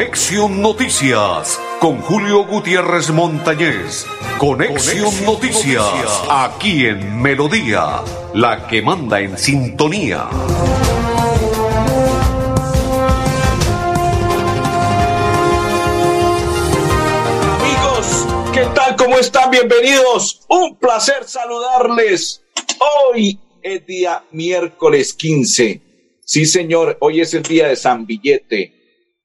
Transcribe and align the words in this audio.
Conexión 0.00 0.62
Noticias 0.62 1.60
con 1.78 2.00
Julio 2.00 2.46
Gutiérrez 2.46 3.10
Montañez. 3.10 4.06
Conexión, 4.38 5.12
Noticias, 5.26 5.84
aquí 6.30 6.86
en 6.86 7.20
Melodía, 7.20 8.00
la 8.32 8.66
que 8.66 8.80
manda 8.80 9.20
en 9.20 9.36
sintonía. 9.36 10.26
Amigos, 17.58 18.26
¿qué 18.54 18.64
tal? 18.74 18.96
¿Cómo 18.96 19.18
están? 19.18 19.50
Bienvenidos. 19.50 20.40
Un 20.48 20.76
placer 20.76 21.24
saludarles. 21.26 22.42
Hoy 23.12 23.38
es 23.62 23.84
día 23.84 24.24
miércoles 24.30 25.12
15. 25.12 25.82
Sí, 26.24 26.46
señor, 26.46 26.96
hoy 27.00 27.20
es 27.20 27.34
el 27.34 27.42
día 27.42 27.68
de 27.68 27.76
San 27.76 28.06
Billete. 28.06 28.79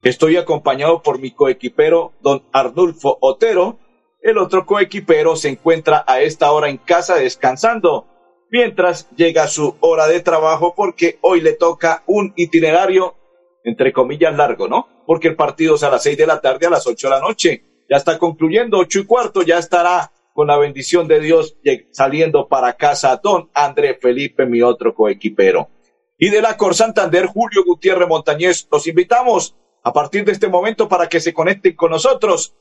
Estoy 0.06 0.36
acompañado 0.36 1.02
por 1.02 1.18
mi 1.18 1.32
coequipero, 1.32 2.12
don 2.20 2.44
Arnulfo 2.52 3.18
Otero. 3.20 3.80
El 4.22 4.38
otro 4.38 4.64
coequipero 4.64 5.34
se 5.34 5.48
encuentra 5.48 6.04
a 6.06 6.20
esta 6.20 6.52
hora 6.52 6.68
en 6.68 6.76
casa 6.76 7.16
descansando, 7.16 8.06
mientras 8.48 9.10
llega 9.16 9.48
su 9.48 9.74
hora 9.80 10.06
de 10.06 10.20
trabajo 10.20 10.74
porque 10.76 11.18
hoy 11.22 11.40
le 11.40 11.54
toca 11.54 12.04
un 12.06 12.32
itinerario, 12.36 13.16
entre 13.64 13.92
comillas, 13.92 14.36
largo, 14.36 14.68
¿no? 14.68 14.86
Porque 15.08 15.26
el 15.26 15.34
partido 15.34 15.74
es 15.74 15.82
a 15.82 15.90
las 15.90 16.04
seis 16.04 16.16
de 16.16 16.28
la 16.28 16.40
tarde, 16.40 16.66
a 16.66 16.70
las 16.70 16.86
ocho 16.86 17.08
de 17.08 17.14
la 17.16 17.20
noche. 17.20 17.64
Ya 17.90 17.96
está 17.96 18.16
concluyendo, 18.16 18.78
ocho 18.78 19.00
y 19.00 19.06
cuarto, 19.06 19.42
ya 19.42 19.58
estará 19.58 20.12
con 20.32 20.46
la 20.46 20.56
bendición 20.56 21.08
de 21.08 21.18
Dios 21.18 21.56
saliendo 21.90 22.46
para 22.46 22.74
casa 22.74 23.20
don 23.20 23.50
André 23.52 23.98
Felipe, 24.00 24.46
mi 24.46 24.62
otro 24.62 24.94
coequipero. 24.94 25.68
Y 26.16 26.30
de 26.30 26.42
la 26.42 26.56
Cor 26.56 26.76
Santander, 26.76 27.26
Julio 27.26 27.64
Gutiérrez 27.66 28.06
Montañez, 28.06 28.68
los 28.70 28.86
invitamos 28.86 29.56
a 29.86 29.92
partir 29.92 30.24
de 30.24 30.32
este 30.32 30.48
momento 30.48 30.88
para 30.88 31.08
que 31.08 31.20
se 31.20 31.32
conecten 31.32 31.76
con 31.76 31.92
nosotros, 31.92 32.56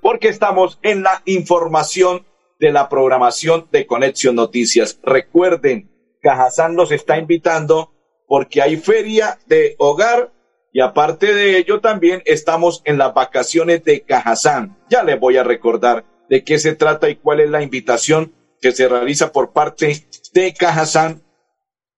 porque 0.00 0.28
estamos 0.28 0.78
en 0.80 1.02
la 1.02 1.20
información 1.26 2.24
de 2.58 2.72
la 2.72 2.88
programación 2.88 3.68
de 3.70 3.86
Conexión 3.86 4.36
Noticias. 4.36 4.98
Recuerden, 5.02 5.90
Cajazán 6.22 6.76
los 6.76 6.92
está 6.92 7.18
invitando 7.18 7.92
porque 8.26 8.62
hay 8.62 8.78
feria 8.78 9.38
de 9.48 9.74
hogar 9.78 10.32
y 10.72 10.80
aparte 10.80 11.34
de 11.34 11.58
ello 11.58 11.82
también 11.82 12.22
estamos 12.24 12.80
en 12.86 12.96
las 12.96 13.12
vacaciones 13.12 13.84
de 13.84 14.00
Cajazán. 14.00 14.78
Ya 14.88 15.02
les 15.02 15.20
voy 15.20 15.36
a 15.36 15.44
recordar 15.44 16.06
de 16.30 16.42
qué 16.42 16.58
se 16.58 16.74
trata 16.74 17.10
y 17.10 17.16
cuál 17.16 17.40
es 17.40 17.50
la 17.50 17.60
invitación 17.60 18.32
que 18.62 18.72
se 18.72 18.88
realiza 18.88 19.30
por 19.30 19.52
parte 19.52 20.06
de 20.32 20.54
Cajazán 20.54 21.22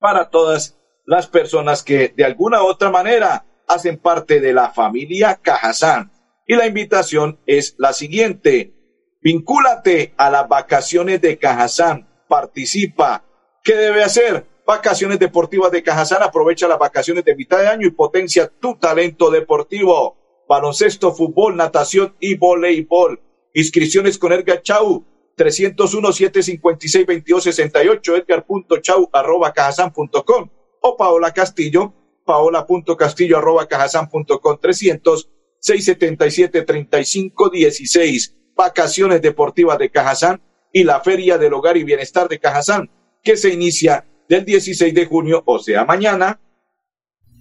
para 0.00 0.30
todas 0.30 0.80
las 1.06 1.28
personas 1.28 1.84
que 1.84 2.08
de 2.08 2.24
alguna 2.24 2.60
u 2.64 2.66
otra 2.66 2.90
manera 2.90 3.46
hacen 3.68 3.98
parte 3.98 4.40
de 4.40 4.52
la 4.52 4.70
familia 4.70 5.38
Cajazán. 5.42 6.10
Y 6.46 6.56
la 6.56 6.66
invitación 6.66 7.38
es 7.46 7.74
la 7.78 7.92
siguiente. 7.92 8.74
Vincúlate 9.20 10.14
a 10.16 10.30
las 10.30 10.48
vacaciones 10.48 11.20
de 11.20 11.38
Cajazán. 11.38 12.08
Participa. 12.28 13.24
¿Qué 13.62 13.76
debe 13.76 14.02
hacer? 14.02 14.46
Vacaciones 14.66 15.18
deportivas 15.18 15.70
de 15.70 15.82
Cajazán. 15.82 16.22
Aprovecha 16.22 16.68
las 16.68 16.78
vacaciones 16.78 17.22
de 17.24 17.36
mitad 17.36 17.58
de 17.58 17.68
año 17.68 17.86
y 17.86 17.92
potencia 17.92 18.48
tu 18.48 18.76
talento 18.76 19.30
deportivo. 19.30 20.44
Baloncesto, 20.48 21.12
fútbol, 21.12 21.56
natación 21.56 22.16
y 22.18 22.34
voleibol. 22.34 23.22
Inscripciones 23.54 24.18
con 24.18 24.32
Edgar 24.32 24.62
Chau. 24.62 25.06
301-756-2268. 25.36 28.18
Edgar.chau 28.18 29.08
arroba 29.12 29.52
cajazán.com 29.52 30.50
o 30.80 30.96
Paola 30.96 31.32
Castillo 31.32 31.94
paola.castillo 32.24 33.38
arroba 33.38 33.66
cajasan.com 33.66 34.58
300 34.60 35.30
677 35.58 36.62
3516 36.62 38.36
Vacaciones 38.54 39.22
Deportivas 39.22 39.78
de 39.78 39.90
Cajazán 39.90 40.42
y 40.72 40.84
la 40.84 41.00
Feria 41.00 41.38
del 41.38 41.54
Hogar 41.54 41.76
y 41.76 41.84
Bienestar 41.84 42.28
de 42.28 42.38
Cajazán, 42.38 42.90
que 43.22 43.36
se 43.36 43.50
inicia 43.50 44.06
del 44.28 44.44
16 44.44 44.94
de 44.94 45.06
junio, 45.06 45.42
o 45.46 45.58
sea, 45.58 45.84
mañana, 45.84 46.40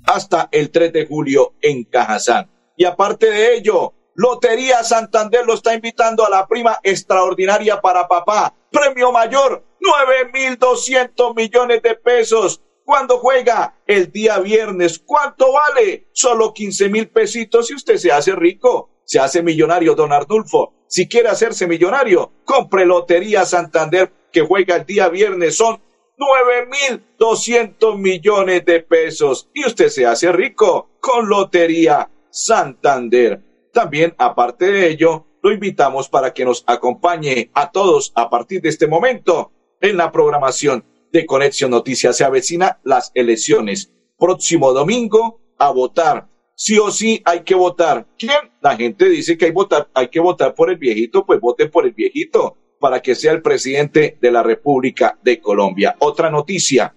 hasta 0.05 0.49
el 0.51 0.69
3 0.71 0.93
de 0.93 1.05
julio 1.05 1.55
en 1.61 1.83
Cajazán. 1.85 2.49
Y 2.75 2.85
aparte 2.85 3.29
de 3.29 3.55
ello, 3.55 3.93
Lotería 4.15 4.83
Santander 4.83 5.45
lo 5.45 5.53
está 5.53 5.73
invitando 5.73 6.25
a 6.25 6.29
la 6.29 6.47
prima 6.47 6.79
extraordinaria 6.83 7.79
para 7.81 8.07
papá. 8.07 8.53
Premio 8.71 9.11
mayor, 9.11 9.63
9.200 9.79 11.35
millones 11.35 11.81
de 11.81 11.95
pesos 11.95 12.61
cuando 12.85 13.17
juega 13.19 13.75
el 13.85 14.11
día 14.11 14.39
viernes. 14.39 14.99
¿Cuánto 14.99 15.53
vale? 15.53 16.07
Solo 16.11 16.53
15 16.53 16.89
mil 16.89 17.09
pesitos 17.09 17.71
y 17.71 17.75
usted 17.75 17.97
se 17.97 18.11
hace 18.11 18.35
rico, 18.35 18.89
se 19.05 19.19
hace 19.19 19.43
millonario, 19.43 19.95
don 19.95 20.13
Ardulfo. 20.13 20.73
Si 20.87 21.07
quiere 21.07 21.29
hacerse 21.29 21.67
millonario, 21.67 22.33
compre 22.43 22.85
Lotería 22.85 23.45
Santander 23.45 24.11
que 24.31 24.41
juega 24.41 24.75
el 24.75 24.85
día 24.85 25.09
viernes. 25.09 25.55
Son 25.55 25.81
nueve 26.17 26.67
mil 26.67 27.03
doscientos 27.17 27.97
millones 27.97 28.65
de 28.65 28.81
pesos 28.81 29.49
y 29.53 29.65
usted 29.65 29.89
se 29.89 30.05
hace 30.05 30.31
rico 30.31 30.89
con 30.99 31.29
Lotería 31.29 32.09
Santander. 32.29 33.41
También, 33.73 34.13
aparte 34.17 34.71
de 34.71 34.89
ello, 34.89 35.25
lo 35.41 35.51
invitamos 35.51 36.09
para 36.09 36.33
que 36.33 36.45
nos 36.45 36.63
acompañe 36.67 37.49
a 37.53 37.71
todos 37.71 38.11
a 38.15 38.29
partir 38.29 38.61
de 38.61 38.69
este 38.69 38.87
momento 38.87 39.51
en 39.79 39.97
la 39.97 40.11
programación 40.11 40.85
de 41.11 41.25
Conexión 41.25 41.71
Noticias. 41.71 42.17
Se 42.17 42.23
avecina 42.23 42.79
las 42.83 43.11
elecciones. 43.13 43.91
Próximo 44.17 44.73
domingo 44.73 45.41
a 45.57 45.71
votar. 45.71 46.27
Sí 46.55 46.77
o 46.77 46.91
sí 46.91 47.21
hay 47.25 47.41
que 47.41 47.55
votar. 47.55 48.07
¿Quién? 48.17 48.51
La 48.61 48.75
gente 48.75 49.09
dice 49.09 49.37
que 49.37 49.45
hay, 49.45 49.51
votar, 49.51 49.89
hay 49.93 50.09
que 50.09 50.19
votar 50.19 50.53
por 50.53 50.69
el 50.69 50.77
viejito, 50.77 51.25
pues 51.25 51.39
voten 51.39 51.71
por 51.71 51.85
el 51.85 51.93
viejito 51.93 52.57
para 52.79 53.01
que 53.01 53.15
sea 53.15 53.31
el 53.31 53.41
presidente 53.41 54.17
de 54.19 54.31
la 54.31 54.43
República 54.43 55.17
de 55.23 55.39
Colombia. 55.39 55.95
Otra 55.99 56.29
noticia. 56.29 56.95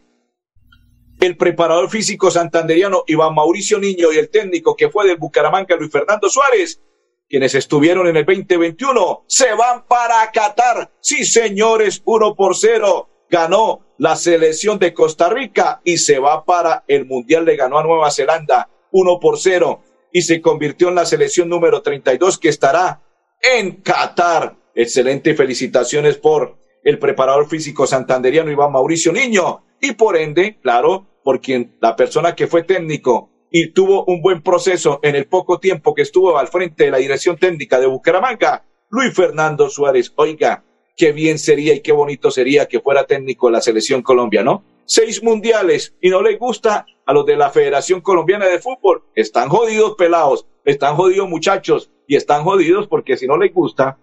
El 1.20 1.36
preparador 1.36 1.88
físico 1.90 2.30
santanderiano 2.30 3.04
Iván 3.06 3.34
Mauricio 3.34 3.78
Niño 3.78 4.12
y 4.12 4.16
el 4.16 4.30
técnico 4.30 4.74
que 4.74 4.90
fue 4.90 5.06
del 5.06 5.16
Bucaramanga 5.16 5.76
Luis 5.76 5.92
Fernando 5.92 6.28
Suárez, 6.28 6.82
quienes 7.28 7.54
estuvieron 7.54 8.06
en 8.08 8.16
el 8.16 8.24
2021, 8.24 9.24
se 9.28 9.54
van 9.54 9.86
para 9.86 10.30
Qatar. 10.32 10.92
Sí, 11.00 11.24
señores, 11.24 12.02
uno 12.04 12.34
por 12.34 12.56
cero. 12.56 13.08
Ganó 13.34 13.80
la 13.98 14.14
selección 14.14 14.78
de 14.78 14.94
Costa 14.94 15.28
Rica 15.28 15.80
y 15.82 15.98
se 15.98 16.20
va 16.20 16.44
para 16.44 16.84
el 16.86 17.04
Mundial. 17.04 17.44
Le 17.44 17.56
ganó 17.56 17.78
a 17.78 17.82
Nueva 17.82 18.12
Zelanda 18.12 18.68
1 18.92 19.18
por 19.18 19.40
0 19.40 19.82
y 20.12 20.22
se 20.22 20.40
convirtió 20.40 20.88
en 20.88 20.94
la 20.94 21.04
selección 21.04 21.48
número 21.48 21.82
32 21.82 22.38
que 22.38 22.48
estará 22.48 23.02
en 23.42 23.82
Qatar. 23.82 24.54
Excelente 24.76 25.34
felicitaciones 25.34 26.16
por 26.16 26.58
el 26.84 27.00
preparador 27.00 27.48
físico 27.48 27.88
santanderiano 27.88 28.52
Iván 28.52 28.70
Mauricio 28.70 29.12
Niño 29.12 29.64
y 29.80 29.94
por 29.94 30.16
ende, 30.16 30.60
claro, 30.62 31.04
por 31.24 31.40
quien 31.40 31.76
la 31.80 31.96
persona 31.96 32.36
que 32.36 32.46
fue 32.46 32.62
técnico 32.62 33.30
y 33.50 33.72
tuvo 33.72 34.04
un 34.04 34.22
buen 34.22 34.42
proceso 34.42 35.00
en 35.02 35.16
el 35.16 35.26
poco 35.26 35.58
tiempo 35.58 35.92
que 35.92 36.02
estuvo 36.02 36.38
al 36.38 36.46
frente 36.46 36.84
de 36.84 36.92
la 36.92 36.98
dirección 36.98 37.36
técnica 37.36 37.80
de 37.80 37.88
Bucaramanga, 37.88 38.64
Luis 38.90 39.12
Fernando 39.12 39.68
Suárez. 39.68 40.12
Oiga, 40.14 40.62
qué 40.96 41.12
bien 41.12 41.38
sería 41.38 41.74
y 41.74 41.80
qué 41.80 41.92
bonito 41.92 42.30
sería 42.30 42.66
que 42.66 42.80
fuera 42.80 43.06
técnico 43.06 43.46
de 43.46 43.52
la 43.54 43.60
selección 43.60 44.02
Colombia, 44.02 44.42
¿no? 44.42 44.64
Seis 44.86 45.22
mundiales 45.22 45.94
y 46.00 46.10
no 46.10 46.22
le 46.22 46.36
gusta 46.36 46.86
a 47.06 47.12
los 47.12 47.24
de 47.26 47.36
la 47.36 47.50
Federación 47.50 48.00
Colombiana 48.00 48.46
de 48.46 48.58
Fútbol. 48.58 49.04
Están 49.14 49.48
jodidos 49.48 49.94
pelados, 49.96 50.46
están 50.64 50.96
jodidos 50.96 51.28
muchachos 51.28 51.90
y 52.06 52.16
están 52.16 52.44
jodidos 52.44 52.86
porque 52.86 53.16
si 53.16 53.26
no 53.26 53.36
les 53.36 53.52
gusta 53.52 53.98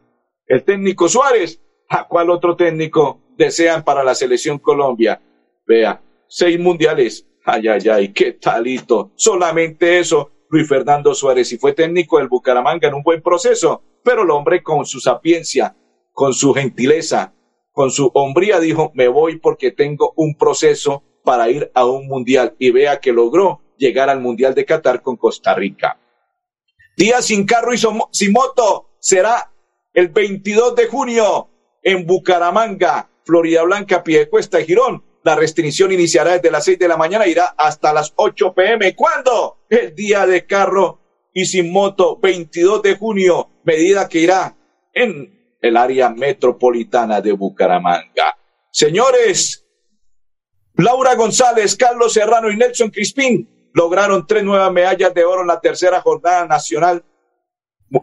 el 0.47 0.63
técnico 0.63 1.07
Suárez, 1.07 1.61
¿a 1.87 2.07
cuál 2.07 2.29
otro 2.29 2.55
técnico 2.55 3.21
desean 3.37 3.83
para 3.83 4.03
la 4.03 4.15
selección 4.15 4.59
Colombia? 4.59 5.21
Vea, 5.65 6.01
seis 6.27 6.59
mundiales. 6.59 7.25
Ay, 7.45 7.67
ay, 7.67 7.89
ay, 7.89 8.13
qué 8.13 8.33
talito. 8.33 9.11
Solamente 9.15 9.99
eso. 9.99 10.31
Luis 10.49 10.67
Fernando 10.67 11.13
Suárez 11.13 11.53
y 11.53 11.57
fue 11.57 11.71
técnico 11.71 12.17
del 12.17 12.27
Bucaramanga 12.27 12.89
en 12.89 12.95
un 12.95 13.03
buen 13.03 13.21
proceso, 13.21 13.81
pero 14.03 14.23
el 14.23 14.31
hombre 14.31 14.61
con 14.61 14.85
su 14.85 14.99
sapiencia, 14.99 15.73
con 16.13 16.33
su 16.33 16.53
gentileza, 16.53 17.33
con 17.71 17.91
su 17.91 18.11
hombría 18.13 18.59
dijo, 18.59 18.91
me 18.93 19.07
voy 19.07 19.39
porque 19.39 19.71
tengo 19.71 20.13
un 20.15 20.35
proceso 20.35 21.03
para 21.23 21.49
ir 21.49 21.71
a 21.73 21.85
un 21.85 22.07
mundial 22.07 22.55
y 22.59 22.71
vea 22.71 22.99
que 22.99 23.13
logró 23.13 23.61
llegar 23.77 24.09
al 24.09 24.19
mundial 24.19 24.53
de 24.53 24.65
Qatar 24.65 25.01
con 25.01 25.17
Costa 25.17 25.53
Rica. 25.53 25.99
Día 26.97 27.21
sin 27.21 27.45
carro 27.45 27.73
y 27.73 27.77
sin 27.77 28.31
moto 28.31 28.89
será 28.99 29.51
el 29.93 30.09
22 30.09 30.75
de 30.75 30.87
junio 30.87 31.49
en 31.81 32.05
Bucaramanga, 32.05 33.09
Florida 33.23 33.63
Blanca, 33.63 34.03
Piedecuesta 34.03 34.59
y 34.59 34.65
Girón. 34.65 35.03
La 35.23 35.35
restricción 35.35 35.91
iniciará 35.91 36.33
desde 36.33 36.51
las 36.51 36.65
6 36.65 36.79
de 36.79 36.87
la 36.87 36.97
mañana, 36.97 37.27
irá 37.27 37.45
hasta 37.57 37.93
las 37.93 38.13
8 38.15 38.53
pm. 38.53 38.95
¿Cuándo? 38.95 39.59
El 39.69 39.95
día 39.95 40.25
de 40.25 40.45
carro 40.45 40.99
y 41.33 41.45
sin 41.45 41.71
moto, 41.71 42.19
22 42.19 42.81
de 42.81 42.97
junio, 42.97 43.49
medida 43.63 44.09
que 44.09 44.19
irá 44.19 44.57
en 44.93 45.40
el 45.61 45.77
área 45.77 46.09
metropolitana 46.09 47.21
de 47.21 47.31
Bucaramanga. 47.33 48.37
Señores, 48.71 49.65
Laura 50.73 51.15
González, 51.15 51.75
Carlos 51.75 52.13
Serrano 52.13 52.49
y 52.49 52.57
Nelson 52.57 52.89
Crispín 52.89 53.69
lograron 53.73 54.25
tres 54.25 54.43
nuevas 54.43 54.71
medallas 54.71 55.13
de 55.13 55.23
oro 55.23 55.41
en 55.41 55.47
la 55.47 55.61
tercera 55.61 56.01
jornada 56.01 56.47
nacional, 56.47 57.05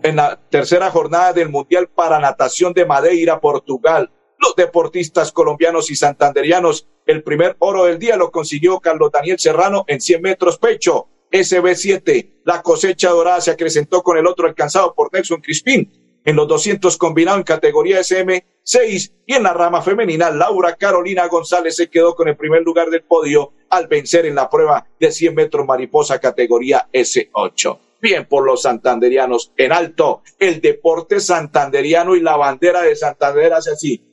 en 0.02 0.16
la 0.16 0.38
tercera 0.48 0.90
jornada 0.90 1.32
del 1.32 1.48
Mundial 1.48 1.88
para 1.88 2.20
Natación 2.20 2.72
de 2.72 2.86
Madeira, 2.86 3.40
Portugal. 3.40 4.12
Los 4.38 4.54
deportistas 4.54 5.32
colombianos 5.32 5.90
y 5.90 5.96
santanderianos, 5.96 6.86
el 7.06 7.24
primer 7.24 7.56
oro 7.58 7.86
del 7.86 7.98
día 7.98 8.16
lo 8.16 8.30
consiguió 8.30 8.78
Carlos 8.78 9.10
Daniel 9.10 9.38
Serrano 9.38 9.84
en 9.88 10.00
100 10.00 10.22
metros 10.22 10.58
pecho. 10.58 11.08
SB7, 11.30 12.42
la 12.44 12.62
cosecha 12.62 13.10
dorada 13.10 13.40
se 13.40 13.50
acrecentó 13.50 14.02
con 14.02 14.16
el 14.16 14.26
otro 14.26 14.46
alcanzado 14.46 14.94
por 14.94 15.12
Nelson 15.12 15.40
Crispín 15.40 16.07
en 16.28 16.36
los 16.36 16.46
200 16.46 16.98
combinados 16.98 17.38
en 17.38 17.44
categoría 17.44 18.00
SM6 18.00 19.12
y 19.24 19.32
en 19.32 19.42
la 19.42 19.54
rama 19.54 19.80
femenina, 19.80 20.28
Laura 20.28 20.76
Carolina 20.76 21.26
González 21.26 21.74
se 21.74 21.88
quedó 21.88 22.14
con 22.14 22.28
el 22.28 22.36
primer 22.36 22.60
lugar 22.60 22.90
del 22.90 23.02
podio 23.02 23.54
al 23.70 23.86
vencer 23.86 24.26
en 24.26 24.34
la 24.34 24.50
prueba 24.50 24.86
de 25.00 25.10
100 25.10 25.34
metros 25.34 25.66
mariposa 25.66 26.20
categoría 26.20 26.86
S8. 26.92 27.78
Bien 28.02 28.26
por 28.26 28.44
los 28.44 28.60
santanderianos 28.60 29.54
en 29.56 29.72
alto, 29.72 30.22
el 30.38 30.60
deporte 30.60 31.18
santanderiano 31.18 32.14
y 32.14 32.20
la 32.20 32.36
bandera 32.36 32.82
de 32.82 32.94
Santander 32.94 33.54
hace 33.54 33.70
así. 33.70 34.04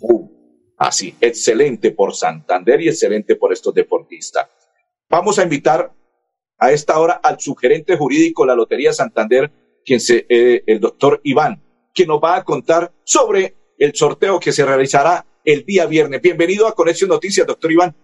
Uh, 0.00 0.30
así, 0.78 1.16
excelente 1.20 1.90
por 1.90 2.14
Santander 2.14 2.80
y 2.80 2.90
excelente 2.90 3.34
por 3.34 3.52
estos 3.52 3.74
deportistas. 3.74 4.48
Vamos 5.10 5.40
a 5.40 5.42
invitar 5.42 5.92
a 6.58 6.70
esta 6.70 6.96
hora 7.00 7.14
al 7.14 7.40
sugerente 7.40 7.96
jurídico 7.96 8.44
de 8.44 8.46
la 8.46 8.54
Lotería 8.54 8.92
Santander, 8.92 9.50
quien 9.86 10.00
se, 10.00 10.26
eh, 10.28 10.64
el 10.66 10.80
doctor 10.80 11.20
Iván, 11.22 11.62
que 11.94 12.04
nos 12.04 12.18
va 12.18 12.36
a 12.36 12.44
contar 12.44 12.92
sobre 13.04 13.54
el 13.78 13.94
sorteo 13.94 14.40
que 14.40 14.52
se 14.52 14.66
realizará 14.66 15.24
el 15.44 15.64
día 15.64 15.86
viernes. 15.86 16.20
Bienvenido 16.20 16.66
a 16.66 16.74
Conexión 16.74 17.08
Noticias, 17.08 17.46
doctor 17.46 17.70
Iván. 17.70 17.96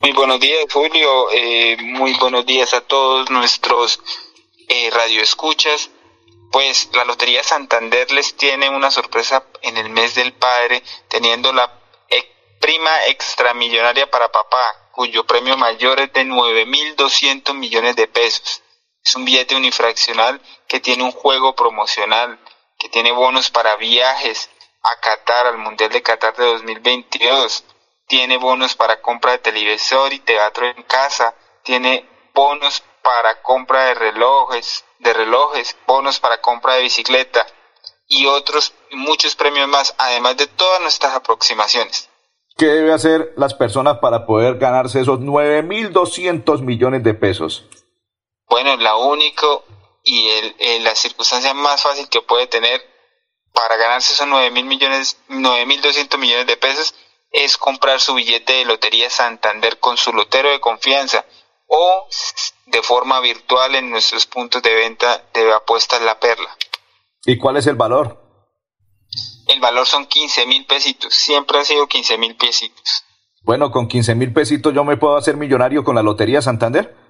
Muy 0.00 0.12
buenos 0.12 0.38
días, 0.38 0.64
Julio. 0.72 1.30
Eh, 1.32 1.76
muy 1.80 2.14
buenos 2.14 2.46
días 2.46 2.72
a 2.74 2.80
todos 2.82 3.28
nuestros 3.30 4.00
eh, 4.68 4.90
radioescuchas. 4.90 5.90
Pues 6.52 6.88
la 6.94 7.04
Lotería 7.04 7.42
Santander 7.42 8.12
les 8.12 8.36
tiene 8.36 8.68
una 8.70 8.92
sorpresa 8.92 9.44
en 9.62 9.76
el 9.76 9.90
mes 9.90 10.14
del 10.14 10.32
padre, 10.32 10.84
teniendo 11.08 11.52
la 11.52 11.80
prima 12.64 13.06
extramillonaria 13.08 14.10
para 14.10 14.32
papá, 14.32 14.88
cuyo 14.92 15.26
premio 15.26 15.54
mayor 15.58 16.00
es 16.00 16.10
de 16.14 16.24
9.200 16.24 17.52
millones 17.52 17.94
de 17.94 18.06
pesos. 18.06 18.63
Es 19.04 19.14
un 19.14 19.24
billete 19.24 19.54
unifraccional 19.54 20.40
que 20.66 20.80
tiene 20.80 21.02
un 21.02 21.12
juego 21.12 21.54
promocional, 21.54 22.38
que 22.78 22.88
tiene 22.88 23.12
bonos 23.12 23.50
para 23.50 23.76
viajes 23.76 24.48
a 24.82 25.00
Qatar, 25.00 25.46
al 25.46 25.58
Mundial 25.58 25.90
de 25.90 26.02
Qatar 26.02 26.34
de 26.36 26.46
2022. 26.46 27.64
Tiene 28.06 28.38
bonos 28.38 28.74
para 28.74 29.02
compra 29.02 29.32
de 29.32 29.38
televisor 29.38 30.12
y 30.12 30.20
teatro 30.20 30.66
en 30.66 30.82
casa. 30.84 31.34
Tiene 31.62 32.08
bonos 32.34 32.82
para 33.02 33.42
compra 33.42 33.84
de 33.84 33.94
relojes, 33.94 34.84
de 34.98 35.12
relojes, 35.12 35.76
bonos 35.86 36.18
para 36.18 36.40
compra 36.40 36.74
de 36.74 36.82
bicicleta 36.82 37.46
y 38.08 38.26
otros 38.26 38.72
muchos 38.92 39.36
premios 39.36 39.68
más, 39.68 39.94
además 39.98 40.36
de 40.38 40.46
todas 40.46 40.80
nuestras 40.80 41.14
aproximaciones. 41.14 42.08
¿Qué 42.56 42.66
debe 42.66 42.92
hacer 42.92 43.32
las 43.36 43.52
personas 43.52 43.98
para 43.98 44.26
poder 44.26 44.58
ganarse 44.58 45.00
esos 45.00 45.20
9.200 45.20 46.60
millones 46.60 47.02
de 47.02 47.14
pesos? 47.14 47.66
Bueno, 48.54 48.76
la 48.76 48.94
única 48.94 49.48
y 50.04 50.28
el, 50.28 50.84
la 50.84 50.94
circunstancia 50.94 51.52
más 51.54 51.82
fácil 51.82 52.08
que 52.08 52.22
puede 52.22 52.46
tener 52.46 52.80
para 53.52 53.76
ganarse 53.76 54.12
esos 54.12 54.28
9.000 54.28 54.64
millones, 54.64 55.18
9.200 55.28 56.18
millones 56.18 56.46
de 56.46 56.56
pesos 56.56 56.94
es 57.32 57.56
comprar 57.56 57.98
su 57.98 58.14
billete 58.14 58.52
de 58.52 58.64
Lotería 58.64 59.10
Santander 59.10 59.80
con 59.80 59.96
su 59.96 60.12
lotero 60.12 60.52
de 60.52 60.60
confianza 60.60 61.24
o 61.66 62.08
de 62.66 62.80
forma 62.84 63.18
virtual 63.18 63.74
en 63.74 63.90
nuestros 63.90 64.24
puntos 64.26 64.62
de 64.62 64.72
venta 64.72 65.24
de 65.34 65.52
apuestas 65.52 66.00
La 66.02 66.20
Perla. 66.20 66.56
¿Y 67.26 67.36
cuál 67.36 67.56
es 67.56 67.66
el 67.66 67.74
valor? 67.74 68.22
el 69.48 69.58
valor 69.58 69.84
son 69.84 70.06
15 70.06 70.46
mil 70.46 70.64
pesitos, 70.64 71.12
siempre 71.12 71.58
ha 71.58 71.64
sido 71.64 71.88
15 71.88 72.18
mil 72.18 72.36
pesitos. 72.36 73.02
Bueno, 73.42 73.72
con 73.72 73.88
15 73.88 74.14
mil 74.14 74.32
pesitos 74.32 74.72
yo 74.72 74.84
me 74.84 74.96
puedo 74.96 75.16
hacer 75.16 75.36
millonario 75.36 75.82
con 75.82 75.96
la 75.96 76.04
Lotería 76.04 76.40
Santander. 76.40 77.03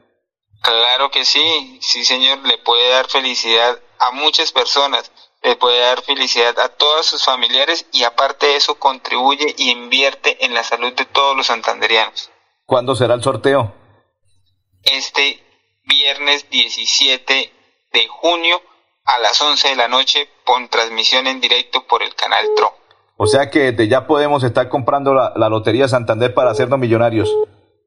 Claro 0.65 1.11
que 1.11 1.27
sí, 1.27 1.79
sí 1.83 2.07
señor, 2.07 2.39
le 2.39 2.57
puede 2.57 2.89
dar 2.89 3.07
felicidad 3.07 3.79
a 3.99 4.13
muchas 4.13 4.51
personas, 4.51 5.13
le 5.43 5.57
puede 5.57 5.79
dar 5.79 6.01
felicidad 6.01 6.59
a 6.59 6.71
todos 6.71 7.05
sus 7.05 7.23
familiares 7.23 7.87
y 7.93 8.05
aparte 8.05 8.47
de 8.47 8.57
eso 8.57 8.77
contribuye 8.77 9.55
y 9.59 9.71
invierte 9.71 10.43
en 10.43 10.55
la 10.55 10.65
salud 10.65 10.95
de 10.95 11.05
todos 11.05 11.37
los 11.37 11.49
santanderianos. 11.49 12.31
¿Cuándo 12.65 12.97
será 12.97 13.13
el 13.13 13.23
sorteo? 13.23 13.75
Este 14.85 15.45
viernes 15.85 16.49
17 16.49 17.53
de 17.93 18.09
junio 18.09 18.63
a 19.05 19.19
las 19.19 19.39
11 19.43 19.69
de 19.69 19.77
la 19.77 19.89
noche 19.89 20.31
con 20.47 20.69
transmisión 20.69 21.27
en 21.27 21.43
directo 21.43 21.87
por 21.87 22.03
el 22.03 22.15
canal 22.15 22.47
TRO. 22.57 22.73
O 23.19 23.27
sea 23.27 23.51
que 23.51 23.73
desde 23.73 23.89
ya 23.89 24.07
podemos 24.07 24.43
estar 24.45 24.71
comprando 24.71 25.13
la, 25.13 25.49
Lotería 25.51 25.89
Santander 25.89 26.33
para 26.33 26.53
hacernos 26.53 26.79
millonarios. 26.79 27.31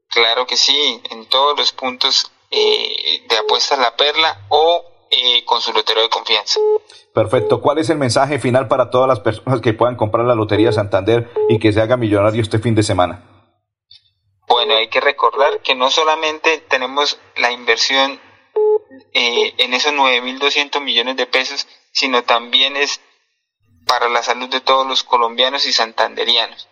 Claro 0.09 0.45
que 0.45 0.57
sí, 0.57 1.01
en 1.09 1.25
todos 1.25 1.57
los 1.57 1.71
puntos 1.71 2.31
eh, 2.51 3.25
de 3.27 3.37
apuestas 3.37 3.79
La 3.79 3.95
Perla 3.95 4.45
o 4.49 4.85
eh, 5.09 5.43
con 5.45 5.61
su 5.61 5.71
lotero 5.73 6.01
de 6.01 6.09
confianza. 6.09 6.59
Perfecto. 7.13 7.61
¿Cuál 7.61 7.79
es 7.79 7.89
el 7.89 7.97
mensaje 7.97 8.39
final 8.39 8.67
para 8.67 8.89
todas 8.89 9.07
las 9.07 9.19
personas 9.19 9.61
que 9.61 9.73
puedan 9.73 9.95
comprar 9.95 10.25
la 10.25 10.35
Lotería 10.35 10.71
Santander 10.71 11.31
y 11.49 11.59
que 11.59 11.73
se 11.73 11.81
haga 11.81 11.97
millonario 11.97 12.41
este 12.41 12.59
fin 12.59 12.75
de 12.75 12.83
semana? 12.83 13.23
Bueno, 14.47 14.75
hay 14.75 14.87
que 14.87 15.01
recordar 15.01 15.61
que 15.61 15.75
no 15.75 15.91
solamente 15.91 16.59
tenemos 16.69 17.19
la 17.35 17.51
inversión 17.51 18.19
eh, 19.13 19.53
en 19.57 19.73
esos 19.73 19.93
9.200 19.93 20.81
millones 20.81 21.17
de 21.17 21.25
pesos, 21.25 21.67
sino 21.91 22.23
también 22.23 22.75
es 22.75 23.01
para 23.85 24.09
la 24.09 24.21
salud 24.21 24.49
de 24.49 24.61
todos 24.61 24.85
los 24.85 25.03
colombianos 25.03 25.65
y 25.65 25.71
santanderianos. 25.71 26.67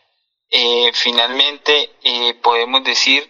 Eh, 0.50 0.92
finalmente, 0.94 1.92
eh, 2.04 2.34
podemos 2.36 2.84
decir 2.84 3.30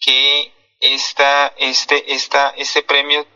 que 0.00 0.52
esta, 0.80 1.48
este, 1.58 2.14
esta, 2.14 2.50
este 2.50 2.82
premio 2.82 3.26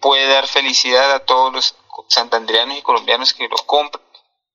puede 0.00 0.26
dar 0.26 0.46
felicidad 0.48 1.12
a 1.12 1.24
todos 1.24 1.52
los 1.52 1.76
santanderianos 2.08 2.78
y 2.78 2.82
colombianos 2.82 3.32
que 3.34 3.48
lo 3.48 3.56
compran. 3.58 4.04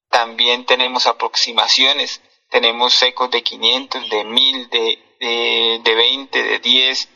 También 0.09 0.65
tenemos 0.65 1.07
aproximaciones, 1.07 2.21
tenemos 2.49 2.93
secos 2.93 3.31
de 3.31 3.41
500, 3.41 4.09
de 4.09 4.23
1000, 4.23 4.69
de, 4.69 4.99
de, 5.19 5.81
de 5.83 5.95
20, 5.95 6.43
de 6.43 6.59
10, 6.59 7.09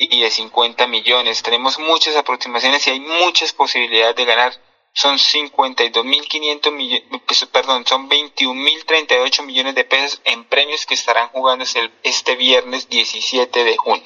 y 0.00 0.20
de 0.20 0.30
50 0.30 0.86
millones. 0.86 1.42
Tenemos 1.42 1.78
muchas 1.78 2.16
aproximaciones 2.16 2.86
y 2.86 2.90
hay 2.90 3.00
muchas 3.00 3.52
posibilidades 3.52 4.16
de 4.16 4.24
ganar. 4.24 4.52
Son 4.92 5.16
52.500 5.18 6.72
millones, 6.72 7.04
pues, 7.26 7.46
perdón, 7.46 7.86
son 7.86 8.08
21.038 8.10 9.44
millones 9.44 9.74
de 9.74 9.84
pesos 9.84 10.20
en 10.24 10.44
premios 10.44 10.84
que 10.84 10.94
estarán 10.94 11.28
jugándose 11.28 11.90
este 12.02 12.34
viernes 12.36 12.88
17 12.88 13.64
de 13.64 13.76
junio. 13.76 14.04